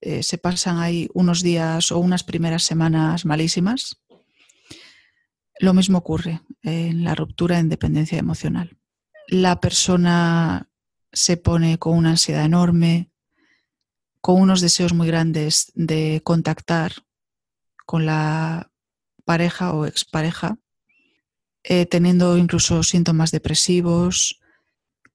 eh, 0.00 0.24
se 0.24 0.38
pasan 0.38 0.78
ahí 0.78 1.08
unos 1.14 1.42
días 1.42 1.92
o 1.92 1.98
unas 1.98 2.24
primeras 2.24 2.64
semanas 2.64 3.24
malísimas. 3.24 4.02
Lo 5.60 5.72
mismo 5.72 5.98
ocurre 5.98 6.40
en 6.62 7.04
la 7.04 7.14
ruptura 7.14 7.60
en 7.60 7.68
dependencia 7.68 8.18
emocional. 8.18 8.76
La 9.28 9.60
persona 9.60 10.68
se 11.12 11.36
pone 11.36 11.78
con 11.78 11.96
una 11.96 12.10
ansiedad 12.10 12.44
enorme, 12.44 13.12
con 14.20 14.40
unos 14.40 14.60
deseos 14.60 14.94
muy 14.94 15.06
grandes 15.06 15.70
de 15.76 16.22
contactar 16.24 17.04
con 17.90 18.06
la 18.06 18.70
pareja 19.24 19.72
o 19.72 19.84
expareja, 19.84 20.58
eh, 21.64 21.86
teniendo 21.86 22.38
incluso 22.38 22.84
síntomas 22.84 23.32
depresivos, 23.32 24.40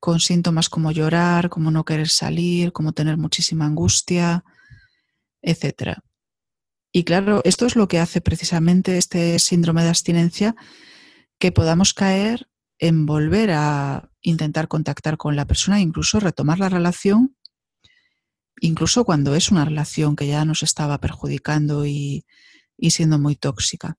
con 0.01 0.19
síntomas 0.19 0.67
como 0.67 0.91
llorar, 0.91 1.49
como 1.49 1.71
no 1.71 1.85
querer 1.85 2.09
salir, 2.09 2.73
como 2.73 2.91
tener 2.91 3.15
muchísima 3.15 3.65
angustia, 3.65 4.43
etc. 5.41 5.99
Y 6.91 7.05
claro, 7.05 7.39
esto 7.45 7.65
es 7.65 7.77
lo 7.77 7.87
que 7.87 7.99
hace 7.99 8.19
precisamente 8.19 8.97
este 8.97 9.39
síndrome 9.39 9.83
de 9.83 9.89
abstinencia, 9.91 10.53
que 11.39 11.53
podamos 11.53 11.93
caer 11.93 12.49
en 12.77 13.05
volver 13.05 13.51
a 13.51 14.11
intentar 14.19 14.67
contactar 14.67 15.15
con 15.15 15.37
la 15.37 15.47
persona, 15.47 15.79
incluso 15.79 16.19
retomar 16.19 16.59
la 16.59 16.67
relación, 16.67 17.37
incluso 18.59 19.05
cuando 19.05 19.33
es 19.33 19.49
una 19.49 19.63
relación 19.63 20.17
que 20.17 20.27
ya 20.27 20.43
nos 20.43 20.61
estaba 20.61 20.99
perjudicando 20.99 21.85
y, 21.85 22.25
y 22.77 22.91
siendo 22.91 23.19
muy 23.19 23.35
tóxica. 23.35 23.97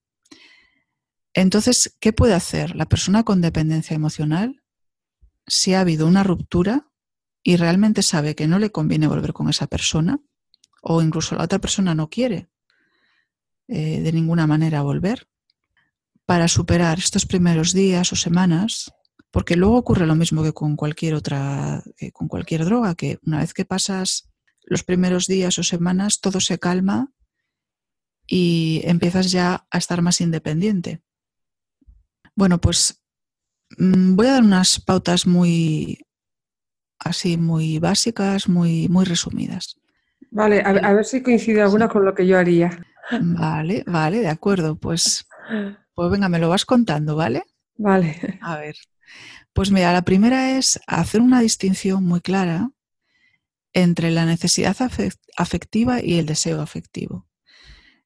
Entonces, 1.33 1.95
¿qué 1.99 2.13
puede 2.13 2.33
hacer 2.33 2.75
la 2.75 2.87
persona 2.87 3.23
con 3.23 3.41
dependencia 3.41 3.95
emocional 3.95 4.63
si 5.45 5.73
ha 5.73 5.81
habido 5.81 6.07
una 6.07 6.23
ruptura 6.23 6.89
y 7.43 7.57
realmente 7.57 8.01
sabe 8.01 8.35
que 8.35 8.47
no 8.47 8.59
le 8.59 8.71
conviene 8.71 9.07
volver 9.07 9.33
con 9.33 9.49
esa 9.49 9.67
persona 9.67 10.19
o 10.81 11.01
incluso 11.01 11.35
la 11.35 11.43
otra 11.43 11.59
persona 11.59 11.93
no 11.93 12.09
quiere 12.09 12.49
eh, 13.67 14.01
de 14.01 14.11
ninguna 14.11 14.47
manera 14.47 14.81
volver? 14.81 15.27
Para 16.25 16.47
superar 16.47 16.97
estos 16.97 17.25
primeros 17.25 17.71
días 17.71 18.11
o 18.11 18.15
semanas, 18.15 18.91
porque 19.29 19.55
luego 19.55 19.77
ocurre 19.77 20.07
lo 20.07 20.15
mismo 20.15 20.41
que 20.43 20.53
con 20.53 20.75
cualquier 20.75 21.13
otra, 21.13 21.83
con 22.13 22.27
cualquier 22.27 22.65
droga, 22.65 22.95
que 22.95 23.19
una 23.25 23.39
vez 23.39 23.53
que 23.53 23.63
pasas 23.63 24.29
los 24.63 24.83
primeros 24.83 25.27
días 25.27 25.59
o 25.59 25.63
semanas, 25.63 26.19
todo 26.19 26.39
se 26.39 26.59
calma 26.59 27.13
y 28.27 28.81
empiezas 28.83 29.31
ya 29.31 29.65
a 29.71 29.77
estar 29.77 30.01
más 30.01 30.21
independiente. 30.21 31.01
Bueno, 32.35 32.59
pues 32.59 33.01
mm, 33.77 34.15
voy 34.15 34.27
a 34.27 34.33
dar 34.33 34.43
unas 34.43 34.79
pautas 34.79 35.25
muy 35.25 36.05
así, 36.99 37.37
muy 37.37 37.79
básicas, 37.79 38.49
muy, 38.49 38.89
muy 38.89 39.05
resumidas. 39.05 39.79
Vale, 40.29 40.61
a, 40.61 40.93
ver 40.93 41.05
si 41.05 41.23
coincide 41.23 41.61
alguna 41.61 41.87
con 41.87 42.03
lo 42.03 42.13
que 42.13 42.27
yo 42.27 42.37
haría. 42.37 42.85
Vale, 43.21 43.83
vale, 43.87 44.19
de 44.19 44.27
acuerdo. 44.27 44.77
Pues, 44.77 45.25
pues 45.95 46.11
venga, 46.11 46.27
me 46.27 46.39
lo 46.39 46.49
vas 46.49 46.65
contando, 46.65 47.15
¿vale? 47.15 47.43
Vale. 47.77 48.39
A 48.41 48.57
ver. 48.57 48.75
Pues 49.53 49.71
mira, 49.71 49.93
la 49.93 50.01
primera 50.01 50.57
es 50.57 50.79
hacer 50.85 51.21
una 51.21 51.39
distinción 51.39 52.03
muy 52.03 52.19
clara 52.19 52.71
entre 53.73 54.11
la 54.11 54.25
necesidad 54.25 54.75
afectiva 55.37 56.03
y 56.03 56.19
el 56.19 56.25
deseo 56.25 56.61
afectivo. 56.61 57.26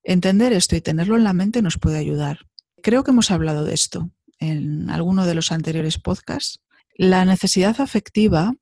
Entender 0.04 0.54
esto 0.54 0.76
y 0.76 0.82
tenerlo 0.82 1.16
en 1.16 1.24
la 1.24 1.34
mente 1.34 1.62
nos 1.62 1.78
puede 1.78 2.00
ayudar. 2.00 2.48
Creo 2.82 3.04
que 3.04 3.12
hemos 3.12 3.32
hablado 3.32 3.64
de 3.64 3.74
esto 3.74 4.10
en 4.40 4.90
alguno 4.90 5.26
de 5.26 5.36
los 5.36 5.52
anteriores 5.52 6.00
podcasts. 6.00 6.60
La 6.98 7.24
necesidad 7.26 7.80
afectiva, 7.80 8.56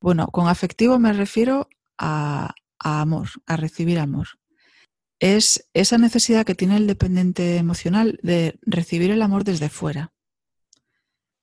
bueno, 0.00 0.28
con 0.28 0.48
afectivo 0.48 0.98
me 0.98 1.12
refiero 1.12 1.68
a, 1.98 2.54
amor, 2.78 3.28
a 3.46 3.56
recibir 3.56 3.98
amor. 3.98 4.28
Es 5.18 5.68
esa 5.72 5.96
necesidad 5.96 6.44
que 6.44 6.54
tiene 6.54 6.76
el 6.76 6.86
dependiente 6.86 7.56
emocional 7.56 8.18
de 8.22 8.58
recibir 8.62 9.10
el 9.10 9.22
amor 9.22 9.44
desde 9.44 9.70
fuera. 9.70 10.12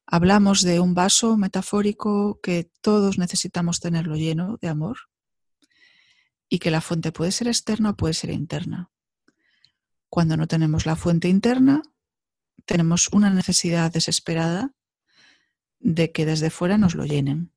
Hablamos 0.06 0.62
de 0.62 0.80
un 0.80 0.94
vaso 0.94 1.38
metafórico 1.38 2.40
que 2.42 2.70
todos 2.82 3.18
necesitamos 3.18 3.80
tenerlo 3.80 4.16
lleno 4.16 4.60
de 4.62 4.68
amor 4.68 4.98
y 6.50 6.60
que 6.60 6.70
la 6.70 6.82
fuente 6.82 7.12
puede 7.12 7.32
ser 7.32 7.48
externa 7.48 7.92
o 7.92 7.96
puede 7.96 8.14
ser 8.14 8.30
interna. 8.30 8.92
Cuando 10.14 10.38
no 10.38 10.48
tenemos 10.48 10.86
la 10.86 10.96
fuente 10.96 11.28
interna, 11.28 11.82
tenemos 12.66 13.10
una 13.14 13.32
necesidad 13.32 13.92
desesperada 13.92 14.72
de 15.80 16.12
que 16.12 16.28
desde 16.28 16.52
fuera 16.52 16.78
nos 16.78 16.94
lo 16.94 17.04
llenen. 17.04 17.52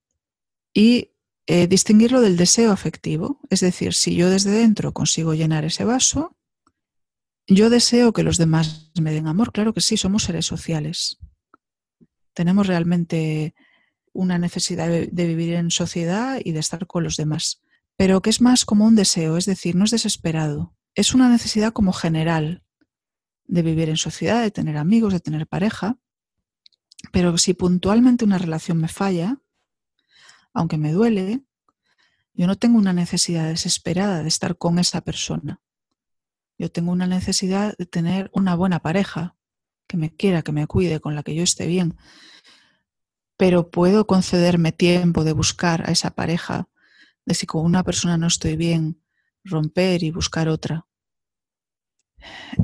Y 0.73 1.11
eh, 1.47 1.67
distinguirlo 1.67 2.23
del 2.23 2.39
deseo 2.39 2.73
afectivo, 2.73 3.41
es 3.51 3.61
decir, 3.61 3.93
si 3.93 4.17
yo 4.17 4.31
desde 4.31 4.53
dentro 4.53 4.95
consigo 4.95 5.35
llenar 5.35 5.67
ese 5.67 5.85
vaso, 5.85 6.35
yo 7.47 7.69
deseo 7.69 8.15
que 8.15 8.23
los 8.23 8.39
demás 8.39 8.91
me 8.99 9.13
den 9.13 9.27
amor. 9.27 9.53
Claro 9.53 9.75
que 9.75 9.83
sí, 9.83 9.99
somos 9.99 10.23
seres 10.23 10.47
sociales. 10.47 11.19
Tenemos 12.33 12.69
realmente 12.69 13.55
una 14.15 14.39
necesidad 14.39 14.89
de 14.89 15.27
vivir 15.27 15.53
en 15.53 15.71
sociedad 15.71 16.41
y 16.43 16.53
de 16.53 16.61
estar 16.61 16.87
con 16.87 17.05
los 17.05 17.19
demás. 17.19 17.61
Pero 17.97 18.23
que 18.23 18.31
es 18.31 18.41
más 18.41 18.65
como 18.65 18.87
un 18.87 18.97
deseo, 18.97 19.37
es 19.37 19.45
decir, 19.45 19.77
no 19.77 19.85
es 19.85 19.91
desesperado 19.91 20.76
es 20.97 21.15
una 21.15 21.29
necesidad 21.29 21.73
como 21.73 21.93
general 21.93 22.65
de 23.45 23.63
vivir 23.63 23.91
en 23.91 23.99
sociedad, 23.99 24.43
de 24.43 24.51
tener 24.51 24.79
amigos, 24.79 25.13
de 25.13 25.21
tener 25.21 25.47
pareja, 25.47 25.99
pero 27.13 27.37
si 27.39 27.53
puntualmente 27.53 28.25
una 28.25 28.39
relación 28.39 28.79
me 28.79 28.89
falla, 28.89 29.39
aunque 30.55 30.79
me 30.79 30.93
duele, 30.93 31.45
yo 32.33 32.47
no 32.47 32.57
tengo 32.57 32.79
una 32.79 32.95
necesidad 32.95 33.47
desesperada 33.47 34.23
de 34.23 34.29
estar 34.29 34.57
con 34.57 34.79
esa 34.79 35.03
persona. 35.03 35.61
Yo 36.59 36.73
tengo 36.73 36.93
una 36.93 37.07
necesidad 37.07 37.77
de 37.77 37.85
tener 37.85 38.31
una 38.33 38.57
buena 38.57 38.81
pareja, 38.81 39.37
que 39.87 39.99
me 39.99 40.15
quiera, 40.15 40.41
que 40.41 40.53
me 40.53 40.67
cuide, 40.67 41.01
con 41.01 41.15
la 41.15 41.23
que 41.23 41.35
yo 41.35 41.43
esté 41.43 41.67
bien. 41.67 41.97
Pero 43.37 43.71
puedo 43.71 44.07
concederme 44.07 44.73
tiempo 44.73 45.25
de 45.25 45.33
buscar 45.33 45.89
a 45.89 45.93
esa 45.93 46.13
pareja, 46.13 46.71
de 47.27 47.35
si 47.35 47.45
con 47.45 47.67
una 47.67 47.85
persona 47.85 48.17
no 48.17 48.27
estoy 48.27 48.57
bien, 48.57 49.03
romper 49.47 50.03
y 50.03 50.11
buscar 50.11 50.49
otra. 50.49 50.87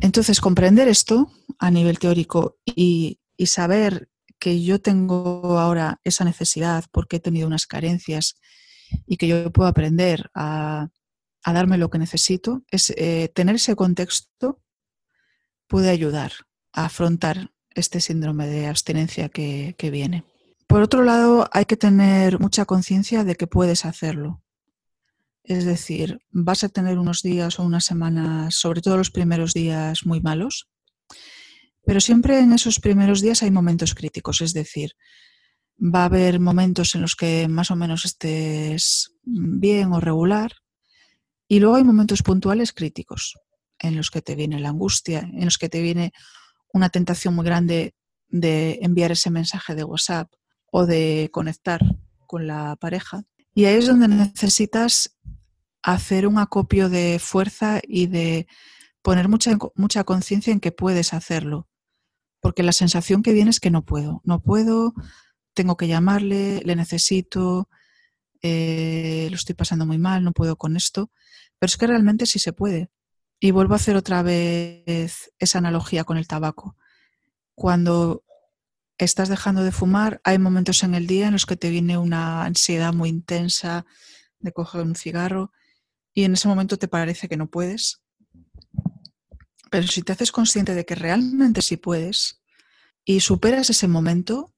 Entonces, 0.01 0.41
comprender 0.41 0.89
esto 0.89 1.31
a 1.59 1.71
nivel 1.71 1.99
teórico 1.99 2.59
y, 2.65 3.19
saber 3.45 4.09
que 4.39 4.63
yo 4.63 4.81
tengo 4.81 5.59
ahora 5.59 6.01
esa 6.05 6.25
necesidad 6.25 6.85
porque 6.93 7.17
he 7.17 7.21
tenido 7.21 7.49
unas 7.49 7.67
carencias 7.67 8.37
y 9.05 9.17
que 9.17 9.27
yo 9.27 9.51
puedo 9.51 9.69
aprender 9.69 10.31
a, 10.33 10.91
darme 11.45 11.77
lo 11.77 11.91
que 11.91 11.99
necesito, 11.99 12.63
es 12.71 12.91
eh, 12.91 13.33
tener 13.35 13.57
ese 13.57 13.75
contexto 13.75 14.63
puede 15.67 15.91
ayudar 15.91 16.31
a 16.73 16.85
afrontar 16.85 17.51
este 17.75 18.01
síndrome 18.01 18.47
de 18.47 18.69
abstinencia 18.69 19.29
que 19.29 19.91
viene. 19.91 20.25
Por 20.73 20.83
otro 20.83 21.03
lado, 21.03 21.49
hay 21.53 21.67
que 21.67 21.77
tener 21.77 22.39
mucha 22.41 22.65
conciencia 22.65 23.25
de 23.25 23.35
que 23.35 23.47
puedes 23.47 23.85
hacerlo. 23.85 24.43
Es 25.45 25.65
decir, 25.65 26.21
vas 26.31 26.63
a 26.65 26.69
tener 26.69 26.99
unos 26.99 27.23
días 27.23 27.59
o 27.59 27.65
unas 27.65 27.85
semanas, 27.85 28.55
sobre 28.55 28.81
todo 28.81 28.97
los 28.97 29.11
primeros 29.11 29.55
días, 29.55 30.07
muy 30.07 30.21
malos, 30.21 30.69
pero 31.85 32.01
siempre 32.01 32.39
en 32.39 32.53
esos 32.53 32.79
primeros 32.79 33.21
días 33.21 33.43
hay 33.43 33.51
momentos 33.51 33.95
críticos, 33.95 34.41
es 34.41 34.53
decir, 34.53 34.93
va 35.83 36.03
a 36.03 36.07
haber 36.07 36.39
momentos 36.39 36.95
en 36.95 37.01
los 37.01 37.17
que 37.17 37.49
más 37.49 37.71
o 37.71 37.77
menos 37.77 38.05
estés 38.05 39.15
bien 39.23 39.93
o 39.93 40.01
regular 40.01 40.53
y 41.49 41.59
luego 41.59 41.77
hay 41.77 41.85
momentos 41.85 42.23
puntuales 42.23 42.73
críticos 42.73 43.35
en 43.79 43.97
los 43.97 44.11
que 44.11 44.23
te 44.23 44.37
viene 44.37 44.61
la 44.61 44.69
angustia, 44.69 45.21
en 45.21 45.45
los 45.45 45.59
que 45.59 45.69
te 45.69 45.83
viene 45.83 46.13
una 46.73 46.89
tentación 46.89 47.35
muy 47.35 47.45
grande 47.45 47.95
de 48.29 48.79
enviar 48.83 49.13
ese 49.13 49.31
mensaje 49.31 49.75
de 49.75 49.85
WhatsApp 49.85 50.33
o 50.71 50.87
de 50.87 51.29
conectar 51.33 51.81
con 52.27 52.47
la 52.47 52.77
pareja. 52.77 53.25
Y 53.55 53.67
ahí 53.67 53.77
es 53.77 53.87
donde 53.87 54.09
necesitas 54.09 55.19
hacer 55.83 56.27
un 56.27 56.39
acopio 56.39 56.89
de 56.89 57.19
fuerza 57.19 57.81
y 57.83 58.07
de 58.07 58.47
poner 59.03 59.29
mucha, 59.29 59.59
mucha 59.75 60.05
conciencia 60.05 60.53
en 60.53 60.61
que 60.61 60.73
puedes 60.73 61.13
hacerlo. 61.13 61.69
Porque 62.41 62.63
la 62.63 62.73
sensación 62.73 63.23
que 63.23 63.33
viene 63.33 63.51
es 63.51 63.61
que 63.61 63.71
no 63.71 63.85
puedo, 63.85 64.21
no 64.25 64.41
puedo, 64.41 64.95
tengo 65.55 65.77
que 65.77 65.89
llamarle, 65.89 66.63
le 66.65 66.77
necesito, 66.77 67.69
eh, 68.41 69.29
lo 69.31 69.37
estoy 69.37 69.55
pasando 69.55 69.87
muy 69.87 69.99
mal, 69.99 70.25
no 70.25 70.33
puedo 70.33 70.57
con 70.57 70.77
esto. 70.77 71.11
Pero 71.59 71.69
es 71.69 71.77
que 71.77 71.87
realmente 71.87 72.27
sí 72.27 72.39
se 72.39 72.53
puede. 72.53 72.91
Y 73.39 73.51
vuelvo 73.51 73.75
a 73.75 73.77
hacer 73.77 73.97
otra 73.97 74.23
vez 74.23 75.33
esa 75.39 75.59
analogía 75.59 76.05
con 76.05 76.17
el 76.17 76.27
tabaco. 76.27 76.77
Cuando 77.55 78.25
estás 79.05 79.29
dejando 79.29 79.63
de 79.65 79.73
fumar, 79.73 80.21
hay 80.25 80.39
momentos 80.39 80.83
en 80.83 80.95
el 80.95 81.07
día 81.07 81.27
en 81.27 81.33
los 81.33 81.47
que 81.47 81.57
te 81.57 81.71
viene 81.71 81.99
una 81.99 82.45
ansiedad 82.45 82.93
muy 82.93 83.09
intensa 83.09 83.87
de 84.39 84.53
coger 84.53 84.83
un 84.83 84.95
cigarro 84.95 85.53
y 86.15 86.25
en 86.25 86.35
ese 86.35 86.49
momento 86.49 86.79
te 86.79 86.89
parece 86.89 87.29
que 87.29 87.37
no 87.37 87.49
puedes. 87.49 88.03
Pero 89.71 89.87
si 89.87 90.03
te 90.03 90.13
haces 90.13 90.33
consciente 90.33 90.75
de 90.75 90.85
que 90.85 90.95
realmente 90.95 91.63
sí 91.63 91.77
puedes 91.77 92.43
y 93.05 93.21
superas 93.21 93.71
ese 93.71 93.89
momento, 93.89 94.53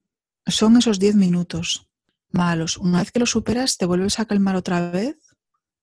son 0.45 0.77
esos 0.77 0.99
10 0.99 1.15
minutos 1.15 1.89
malos. 2.31 2.77
Una 2.77 2.99
vez 2.99 3.11
que 3.11 3.19
lo 3.19 3.25
superas, 3.25 3.77
te 3.77 3.85
vuelves 3.85 4.19
a 4.19 4.25
calmar 4.25 4.55
otra 4.55 4.91
vez 4.91 5.17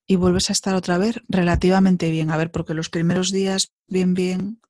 y 0.07 0.17
vuelves 0.17 0.51
a 0.51 0.53
estar 0.53 0.75
otra 0.75 0.99
vez 0.99 1.21
relativamente 1.29 2.11
bien. 2.11 2.31
A 2.31 2.37
ver, 2.37 2.51
porque 2.51 2.75
los 2.75 2.91
primeros 2.91 3.33
días, 3.33 3.73
bien, 3.87 4.15
bien, 4.15 4.61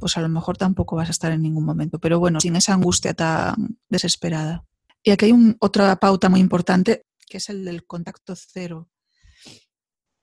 pues 0.00 0.16
a 0.16 0.20
lo 0.20 0.28
mejor 0.28 0.56
tampoco 0.56 0.96
vas 0.96 1.08
a 1.08 1.12
estar 1.12 1.32
en 1.32 1.42
ningún 1.42 1.64
momento. 1.64 1.98
Pero 1.98 2.18
bueno, 2.18 2.40
sin 2.40 2.56
esa 2.56 2.74
angustia 2.74 3.14
tan 3.14 3.78
desesperada. 3.88 4.64
Y 5.02 5.10
aquí 5.10 5.26
hay 5.26 5.56
otra 5.60 5.94
pauta 5.96 6.28
muy 6.28 6.40
importante, 6.40 7.06
que 7.28 7.38
es 7.38 7.48
el 7.48 7.64
del 7.64 7.86
contacto 7.86 8.34
cero. 8.36 8.88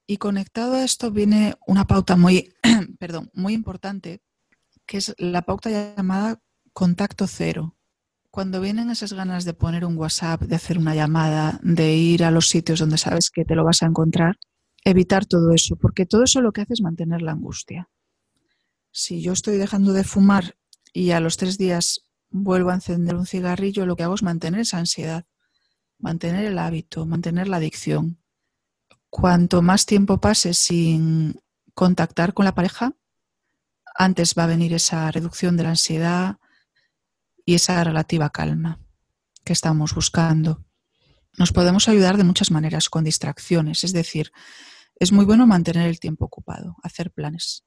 Y 0.05 0.17
conectado 0.17 0.75
a 0.75 0.83
esto 0.83 1.11
viene 1.11 1.55
una 1.65 1.87
pauta 1.87 2.17
muy, 2.17 2.53
perdón, 2.99 3.29
muy 3.33 3.53
importante, 3.53 4.21
que 4.85 4.97
es 4.97 5.15
la 5.17 5.43
pauta 5.43 5.69
llamada 5.69 6.41
contacto 6.73 7.27
cero. 7.27 7.77
Cuando 8.29 8.59
vienen 8.59 8.89
esas 8.89 9.13
ganas 9.13 9.45
de 9.45 9.53
poner 9.53 9.85
un 9.85 9.95
WhatsApp, 9.95 10.41
de 10.41 10.55
hacer 10.55 10.77
una 10.77 10.95
llamada, 10.95 11.59
de 11.61 11.95
ir 11.95 12.23
a 12.23 12.31
los 12.31 12.49
sitios 12.49 12.79
donde 12.79 12.97
sabes 12.97 13.29
que 13.29 13.45
te 13.45 13.55
lo 13.55 13.63
vas 13.63 13.83
a 13.83 13.85
encontrar, 13.85 14.37
evitar 14.83 15.25
todo 15.25 15.53
eso, 15.53 15.75
porque 15.77 16.05
todo 16.05 16.23
eso 16.23 16.41
lo 16.41 16.51
que 16.51 16.61
hace 16.61 16.73
es 16.73 16.81
mantener 16.81 17.21
la 17.21 17.31
angustia. 17.31 17.89
Si 18.95 19.23
yo 19.23 19.33
estoy 19.33 19.57
dejando 19.57 19.91
de 19.91 20.03
fumar 20.03 20.55
y 20.93 21.11
a 21.11 21.19
los 21.19 21.37
tres 21.37 21.57
días 21.57 22.03
vuelvo 22.29 22.69
a 22.69 22.75
encender 22.75 23.15
un 23.15 23.25
cigarrillo, 23.25 23.87
lo 23.87 23.95
que 23.95 24.03
hago 24.03 24.13
es 24.13 24.21
mantener 24.21 24.59
esa 24.59 24.77
ansiedad, 24.77 25.25
mantener 25.97 26.45
el 26.45 26.59
hábito, 26.59 27.07
mantener 27.07 27.47
la 27.47 27.57
adicción. 27.57 28.21
Cuanto 29.09 29.63
más 29.63 29.87
tiempo 29.87 30.21
pase 30.21 30.53
sin 30.53 31.41
contactar 31.73 32.35
con 32.35 32.45
la 32.45 32.53
pareja, 32.53 32.95
antes 33.95 34.35
va 34.37 34.43
a 34.43 34.47
venir 34.47 34.73
esa 34.73 35.09
reducción 35.09 35.57
de 35.57 35.63
la 35.63 35.69
ansiedad 35.69 36.37
y 37.45 37.55
esa 37.55 37.83
relativa 37.83 38.29
calma 38.29 38.79
que 39.43 39.53
estamos 39.53 39.95
buscando. 39.95 40.63
Nos 41.39 41.51
podemos 41.51 41.89
ayudar 41.89 42.17
de 42.17 42.25
muchas 42.25 42.51
maneras, 42.51 42.89
con 42.89 43.03
distracciones, 43.03 43.83
es 43.83 43.91
decir, 43.91 44.31
es 44.99 45.11
muy 45.11 45.25
bueno 45.25 45.47
mantener 45.47 45.87
el 45.87 45.99
tiempo 45.99 46.25
ocupado, 46.25 46.75
hacer 46.83 47.11
planes, 47.11 47.65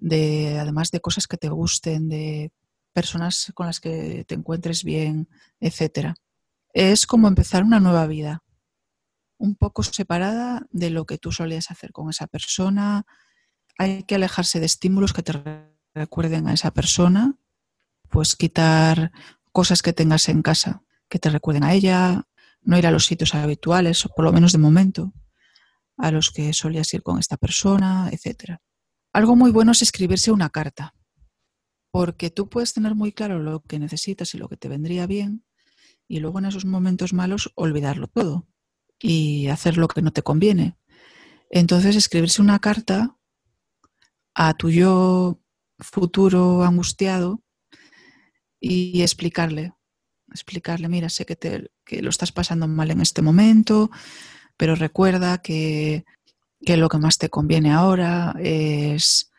de, 0.00 0.58
además 0.58 0.90
de 0.90 1.00
cosas 1.00 1.26
que 1.26 1.36
te 1.36 1.48
gusten, 1.48 2.08
de 2.08 2.52
personas 2.92 3.52
con 3.54 3.66
las 3.66 3.80
que 3.80 4.24
te 4.26 4.34
encuentres 4.34 4.82
bien, 4.82 5.28
etc. 5.60 6.14
Es 6.72 7.06
como 7.06 7.28
empezar 7.28 7.62
una 7.62 7.80
nueva 7.80 8.06
vida, 8.06 8.42
un 9.38 9.54
poco 9.54 9.82
separada 9.82 10.66
de 10.70 10.90
lo 10.90 11.06
que 11.06 11.18
tú 11.18 11.32
solías 11.32 11.70
hacer 11.70 11.92
con 11.92 12.10
esa 12.10 12.26
persona. 12.26 13.06
Hay 13.78 14.02
que 14.02 14.16
alejarse 14.16 14.60
de 14.60 14.66
estímulos 14.66 15.12
que 15.12 15.22
te 15.22 15.32
recuerden 15.94 16.48
a 16.48 16.52
esa 16.52 16.72
persona, 16.72 17.36
pues 18.08 18.36
quitar 18.36 19.12
cosas 19.52 19.82
que 19.82 19.92
tengas 19.92 20.28
en 20.28 20.42
casa 20.42 20.82
que 21.10 21.18
te 21.18 21.28
recuerden 21.28 21.64
a 21.64 21.74
ella, 21.74 22.24
no 22.62 22.78
ir 22.78 22.86
a 22.86 22.90
los 22.90 23.04
sitios 23.04 23.34
habituales, 23.34 24.06
o 24.06 24.08
por 24.08 24.24
lo 24.24 24.32
menos 24.32 24.52
de 24.52 24.58
momento, 24.58 25.12
a 25.98 26.10
los 26.10 26.30
que 26.30 26.54
solías 26.54 26.94
ir 26.94 27.02
con 27.02 27.18
esta 27.18 27.36
persona, 27.36 28.08
etc. 28.12 28.58
Algo 29.12 29.34
muy 29.34 29.50
bueno 29.50 29.72
es 29.72 29.82
escribirse 29.82 30.30
una 30.30 30.50
carta 30.50 30.94
porque 31.90 32.30
tú 32.30 32.48
puedes 32.48 32.72
tener 32.72 32.94
muy 32.94 33.12
claro 33.12 33.40
lo 33.40 33.62
que 33.62 33.78
necesitas 33.78 34.34
y 34.34 34.38
lo 34.38 34.48
que 34.48 34.56
te 34.56 34.68
vendría 34.68 35.06
bien 35.06 35.44
y 36.06 36.20
luego 36.20 36.38
en 36.38 36.44
esos 36.46 36.64
momentos 36.64 37.12
malos 37.12 37.52
olvidarlo 37.56 38.06
todo 38.06 38.46
y 38.98 39.48
hacer 39.48 39.76
lo 39.76 39.88
que 39.88 40.02
no 40.02 40.12
te 40.12 40.22
conviene. 40.22 40.76
Entonces 41.50 41.96
escribirse 41.96 42.42
una 42.42 42.60
carta 42.60 43.16
a 44.34 44.54
tu 44.54 44.70
yo 44.70 45.40
futuro 45.78 46.62
angustiado 46.62 47.42
y 48.60 49.02
explicarle, 49.02 49.72
explicarle, 50.30 50.88
mira, 50.88 51.08
sé 51.08 51.24
que, 51.24 51.34
te, 51.34 51.70
que 51.84 52.02
lo 52.02 52.10
estás 52.10 52.30
pasando 52.30 52.68
mal 52.68 52.90
en 52.90 53.00
este 53.00 53.22
momento, 53.22 53.90
pero 54.56 54.74
recuerda 54.76 55.38
que, 55.38 56.04
que 56.64 56.76
lo 56.76 56.88
que 56.88 56.98
más 56.98 57.18
te 57.18 57.30
conviene 57.30 57.72
ahora 57.72 58.34
es 58.38 59.30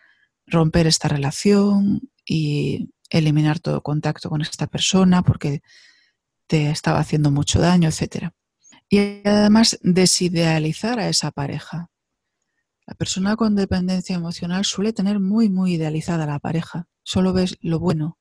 romper 0.47 0.87
esta 0.87 1.07
relación 1.07 2.01
y 2.25 2.89
eliminar 3.09 3.59
todo 3.59 3.81
contacto 3.81 4.29
con 4.29 4.41
esta 4.41 4.67
persona 4.67 5.21
porque 5.21 5.61
te 6.47 6.69
estaba 6.69 6.99
haciendo 6.99 7.31
mucho 7.31 7.59
daño, 7.59 7.89
etc. 7.89 8.31
Y 8.89 9.27
además 9.27 9.79
desidealizar 9.83 10.99
a 10.99 11.07
esa 11.07 11.31
pareja. 11.31 11.89
La 12.85 12.95
persona 12.95 13.35
con 13.35 13.55
dependencia 13.55 14.15
emocional 14.15 14.65
suele 14.65 14.91
tener 14.91 15.19
muy, 15.19 15.49
muy 15.49 15.75
idealizada 15.75 16.25
la 16.25 16.39
pareja. 16.39 16.87
Solo 17.03 17.31
ves 17.31 17.57
lo 17.61 17.79
bueno 17.79 18.17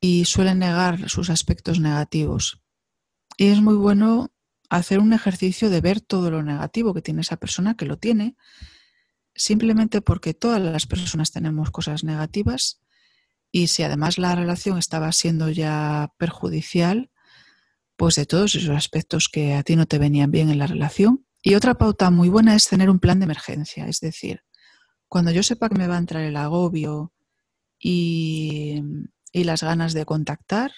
y 0.00 0.26
suele 0.26 0.54
negar 0.54 1.08
sus 1.08 1.30
aspectos 1.30 1.80
negativos. 1.80 2.60
Y 3.38 3.46
es 3.46 3.62
muy 3.62 3.74
bueno 3.74 4.33
hacer 4.76 4.98
un 4.98 5.12
ejercicio 5.12 5.70
de 5.70 5.80
ver 5.80 6.00
todo 6.00 6.30
lo 6.30 6.42
negativo 6.42 6.94
que 6.94 7.02
tiene 7.02 7.20
esa 7.20 7.36
persona, 7.36 7.76
que 7.76 7.86
lo 7.86 7.96
tiene, 7.96 8.36
simplemente 9.34 10.00
porque 10.00 10.34
todas 10.34 10.60
las 10.60 10.86
personas 10.86 11.30
tenemos 11.30 11.70
cosas 11.70 12.02
negativas 12.02 12.80
y 13.52 13.68
si 13.68 13.84
además 13.84 14.18
la 14.18 14.34
relación 14.34 14.78
estaba 14.78 15.12
siendo 15.12 15.48
ya 15.48 16.12
perjudicial, 16.18 17.10
pues 17.96 18.16
de 18.16 18.26
todos 18.26 18.56
esos 18.56 18.74
aspectos 18.76 19.28
que 19.28 19.54
a 19.54 19.62
ti 19.62 19.76
no 19.76 19.86
te 19.86 19.98
venían 19.98 20.32
bien 20.32 20.50
en 20.50 20.58
la 20.58 20.66
relación. 20.66 21.24
Y 21.40 21.54
otra 21.54 21.74
pauta 21.74 22.10
muy 22.10 22.28
buena 22.28 22.56
es 22.56 22.66
tener 22.66 22.90
un 22.90 22.98
plan 22.98 23.20
de 23.20 23.24
emergencia, 23.24 23.86
es 23.86 24.00
decir, 24.00 24.42
cuando 25.06 25.30
yo 25.30 25.44
sepa 25.44 25.68
que 25.68 25.78
me 25.78 25.86
va 25.86 25.94
a 25.94 25.98
entrar 25.98 26.24
el 26.24 26.36
agobio 26.36 27.12
y, 27.78 28.82
y 29.30 29.44
las 29.44 29.62
ganas 29.62 29.92
de 29.92 30.04
contactar, 30.04 30.72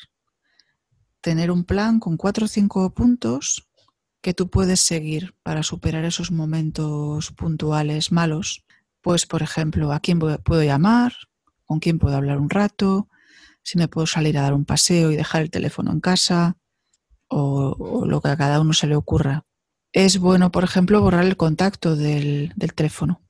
tener 1.23 1.51
un 1.51 1.65
plan 1.65 1.99
con 1.99 2.19
cuatro 2.19 2.45
o 2.45 2.49
cinco 2.49 2.93
puntos 2.93 3.67
que 4.27 4.35
tú 4.35 4.51
puedes 4.51 4.81
seguir 4.81 5.37
para 5.45 5.63
superar 5.63 6.05
esos 6.05 6.33
momentos 6.33 7.31
puntuales 7.31 8.11
malos. 8.11 8.65
Pues, 9.01 9.25
por 9.25 9.41
ejemplo, 9.41 9.93
¿a 9.93 10.01
quién 10.01 10.19
puedo 10.19 10.65
llamar? 10.65 11.13
con 11.65 11.79
quién 11.79 12.01
puedo 12.01 12.17
hablar 12.17 12.41
un 12.41 12.51
rato, 12.51 13.09
si 13.63 13.79
me 13.79 13.87
puedo 13.87 14.05
salir 14.09 14.37
a 14.37 14.43
dar 14.43 14.53
un 14.53 14.65
paseo 14.65 15.13
y 15.13 15.17
dejar 15.17 15.43
el 15.43 15.51
teléfono 15.51 15.93
en 15.93 16.01
casa 16.01 16.57
o, 17.29 18.05
lo 18.05 18.21
que 18.21 18.29
a 18.29 18.37
cada 18.37 18.61
uno 18.61 18.73
se 18.73 18.89
le 18.89 18.97
ocurra. 18.97 19.45
Es 19.93 20.19
bueno, 20.19 20.51
por 20.51 20.65
ejemplo, 20.65 21.01
borrar 21.01 21.25
el 21.25 21.37
contacto 21.37 21.95
del, 21.95 22.53
teléfono 22.75 23.23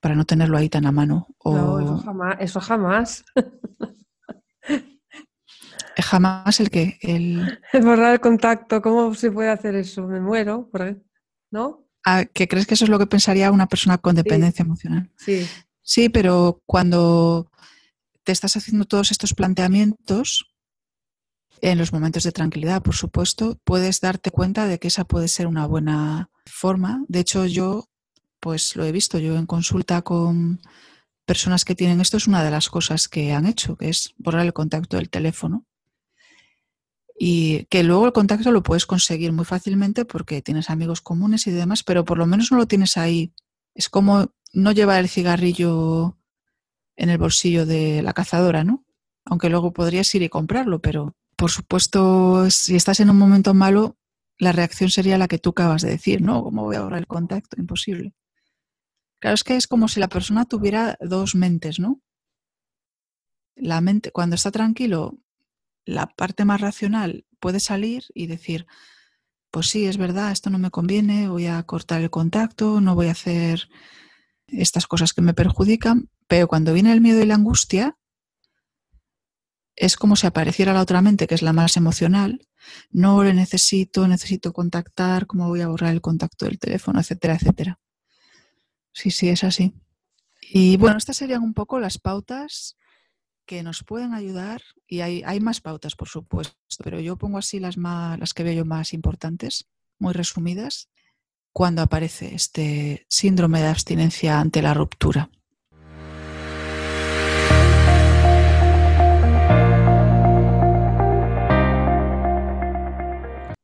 para 0.00 0.14
no 0.14 0.24
tenerlo 0.24 0.56
ahí 0.56 0.70
tan 0.70 0.86
a 0.86 0.92
mano. 0.92 1.28
No, 1.44 1.80
eso 1.80 1.98
jamás. 1.98 2.36
Eso 2.40 2.60
jamás. 2.62 3.24
jamás 5.98 6.60
el 6.60 6.70
que 6.70 6.98
el... 7.02 7.60
borrar 7.82 8.14
el 8.14 8.20
contacto. 8.20 8.80
¿Cómo 8.80 9.14
se 9.14 9.30
puede 9.30 9.50
hacer 9.50 9.74
eso? 9.74 10.06
Me 10.06 10.20
muero, 10.20 10.70
¿no? 11.50 11.86
Ah, 12.04 12.24
¿Que 12.24 12.48
crees 12.48 12.66
que 12.66 12.74
eso 12.74 12.84
es 12.84 12.90
lo 12.90 12.98
que 12.98 13.06
pensaría 13.06 13.52
una 13.52 13.68
persona 13.68 13.98
con 13.98 14.14
dependencia 14.14 14.62
emocional? 14.62 15.10
Sí. 15.16 15.46
Sí, 15.82 16.08
pero 16.08 16.62
cuando 16.66 17.50
te 18.24 18.32
estás 18.32 18.56
haciendo 18.56 18.84
todos 18.84 19.10
estos 19.10 19.34
planteamientos, 19.34 20.52
en 21.60 21.78
los 21.78 21.92
momentos 21.92 22.24
de 22.24 22.32
tranquilidad, 22.32 22.82
por 22.82 22.94
supuesto, 22.94 23.58
puedes 23.64 24.00
darte 24.00 24.30
cuenta 24.30 24.66
de 24.66 24.78
que 24.78 24.88
esa 24.88 25.04
puede 25.04 25.28
ser 25.28 25.46
una 25.46 25.66
buena 25.66 26.30
forma. 26.44 27.04
De 27.08 27.20
hecho, 27.20 27.46
yo, 27.46 27.88
pues 28.40 28.74
lo 28.74 28.84
he 28.84 28.92
visto, 28.92 29.18
yo 29.18 29.36
en 29.36 29.46
consulta 29.46 30.02
con 30.02 30.60
personas 31.24 31.64
que 31.64 31.76
tienen 31.76 32.00
esto, 32.00 32.16
es 32.16 32.26
una 32.26 32.42
de 32.42 32.50
las 32.50 32.68
cosas 32.68 33.08
que 33.08 33.32
han 33.32 33.46
hecho, 33.46 33.76
que 33.76 33.88
es 33.88 34.12
borrar 34.18 34.44
el 34.44 34.52
contacto 34.52 34.96
del 34.96 35.08
teléfono. 35.08 35.64
Y 37.18 37.66
que 37.66 37.82
luego 37.82 38.06
el 38.06 38.12
contacto 38.12 38.50
lo 38.52 38.62
puedes 38.62 38.86
conseguir 38.86 39.32
muy 39.32 39.44
fácilmente 39.44 40.04
porque 40.04 40.42
tienes 40.42 40.70
amigos 40.70 41.00
comunes 41.00 41.46
y 41.46 41.50
demás, 41.50 41.82
pero 41.82 42.04
por 42.04 42.18
lo 42.18 42.26
menos 42.26 42.50
no 42.50 42.58
lo 42.58 42.66
tienes 42.66 42.96
ahí. 42.96 43.32
Es 43.74 43.88
como 43.88 44.32
no 44.52 44.72
llevar 44.72 45.00
el 45.00 45.08
cigarrillo 45.08 46.18
en 46.96 47.10
el 47.10 47.18
bolsillo 47.18 47.66
de 47.66 48.02
la 48.02 48.12
cazadora, 48.12 48.64
¿no? 48.64 48.84
Aunque 49.24 49.50
luego 49.50 49.72
podrías 49.72 50.14
ir 50.14 50.22
y 50.22 50.28
comprarlo, 50.28 50.80
pero 50.80 51.16
por 51.36 51.50
supuesto, 51.50 52.50
si 52.50 52.76
estás 52.76 53.00
en 53.00 53.10
un 53.10 53.18
momento 53.18 53.54
malo, 53.54 53.96
la 54.38 54.52
reacción 54.52 54.90
sería 54.90 55.18
la 55.18 55.28
que 55.28 55.38
tú 55.38 55.50
acabas 55.50 55.82
de 55.82 55.90
decir, 55.90 56.22
¿no? 56.22 56.42
¿Cómo 56.42 56.64
voy 56.64 56.76
a 56.76 56.82
borrar 56.82 57.00
el 57.00 57.06
contacto? 57.06 57.60
Imposible. 57.60 58.14
Claro, 59.20 59.34
es 59.34 59.44
que 59.44 59.56
es 59.56 59.66
como 59.66 59.88
si 59.88 60.00
la 60.00 60.08
persona 60.08 60.44
tuviera 60.44 60.98
dos 61.00 61.34
mentes, 61.34 61.78
¿no? 61.78 62.00
La 63.54 63.80
mente, 63.80 64.10
cuando 64.10 64.34
está 64.34 64.50
tranquilo, 64.50 65.18
la 65.84 66.06
parte 66.06 66.44
más 66.44 66.60
racional 66.60 67.26
puede 67.40 67.60
salir 67.60 68.04
y 68.14 68.26
decir, 68.26 68.66
pues 69.50 69.68
sí, 69.68 69.86
es 69.86 69.98
verdad, 69.98 70.32
esto 70.32 70.50
no 70.50 70.58
me 70.58 70.70
conviene, 70.70 71.28
voy 71.28 71.46
a 71.46 71.62
cortar 71.64 72.00
el 72.00 72.10
contacto, 72.10 72.80
no 72.80 72.94
voy 72.94 73.08
a 73.08 73.12
hacer 73.12 73.68
estas 74.46 74.86
cosas 74.86 75.12
que 75.12 75.22
me 75.22 75.34
perjudican, 75.34 76.10
pero 76.26 76.48
cuando 76.48 76.72
viene 76.72 76.92
el 76.92 77.00
miedo 77.00 77.22
y 77.22 77.26
la 77.26 77.34
angustia, 77.34 77.96
es 79.74 79.96
como 79.96 80.16
si 80.16 80.26
apareciera 80.26 80.72
la 80.72 80.82
otra 80.82 81.02
mente, 81.02 81.26
que 81.26 81.34
es 81.34 81.42
la 81.42 81.52
más 81.52 81.76
emocional. 81.76 82.46
No 82.90 83.24
le 83.24 83.34
necesito, 83.34 84.06
necesito 84.06 84.52
contactar, 84.52 85.26
cómo 85.26 85.48
voy 85.48 85.62
a 85.62 85.68
borrar 85.68 85.92
el 85.92 86.00
contacto 86.00 86.44
del 86.44 86.58
teléfono, 86.58 87.00
etcétera, 87.00 87.34
etcétera. 87.34 87.80
Sí, 88.92 89.10
sí, 89.10 89.28
es 89.28 89.44
así. 89.44 89.74
Y 90.40 90.76
bueno, 90.76 90.98
estas 90.98 91.16
serían 91.16 91.42
un 91.42 91.54
poco 91.54 91.80
las 91.80 91.98
pautas 91.98 92.76
que 93.46 93.62
nos 93.62 93.82
pueden 93.84 94.14
ayudar, 94.14 94.62
y 94.86 95.00
hay, 95.00 95.22
hay 95.24 95.40
más 95.40 95.60
pautas, 95.60 95.94
por 95.94 96.08
supuesto, 96.08 96.54
pero 96.82 97.00
yo 97.00 97.16
pongo 97.16 97.38
así 97.38 97.60
las, 97.60 97.76
más, 97.76 98.18
las 98.18 98.34
que 98.34 98.42
veo 98.42 98.54
yo 98.54 98.64
más 98.64 98.92
importantes, 98.92 99.68
muy 99.98 100.12
resumidas, 100.12 100.88
cuando 101.52 101.82
aparece 101.82 102.34
este 102.34 103.06
síndrome 103.08 103.60
de 103.60 103.68
abstinencia 103.68 104.40
ante 104.40 104.62
la 104.62 104.74
ruptura. 104.74 105.30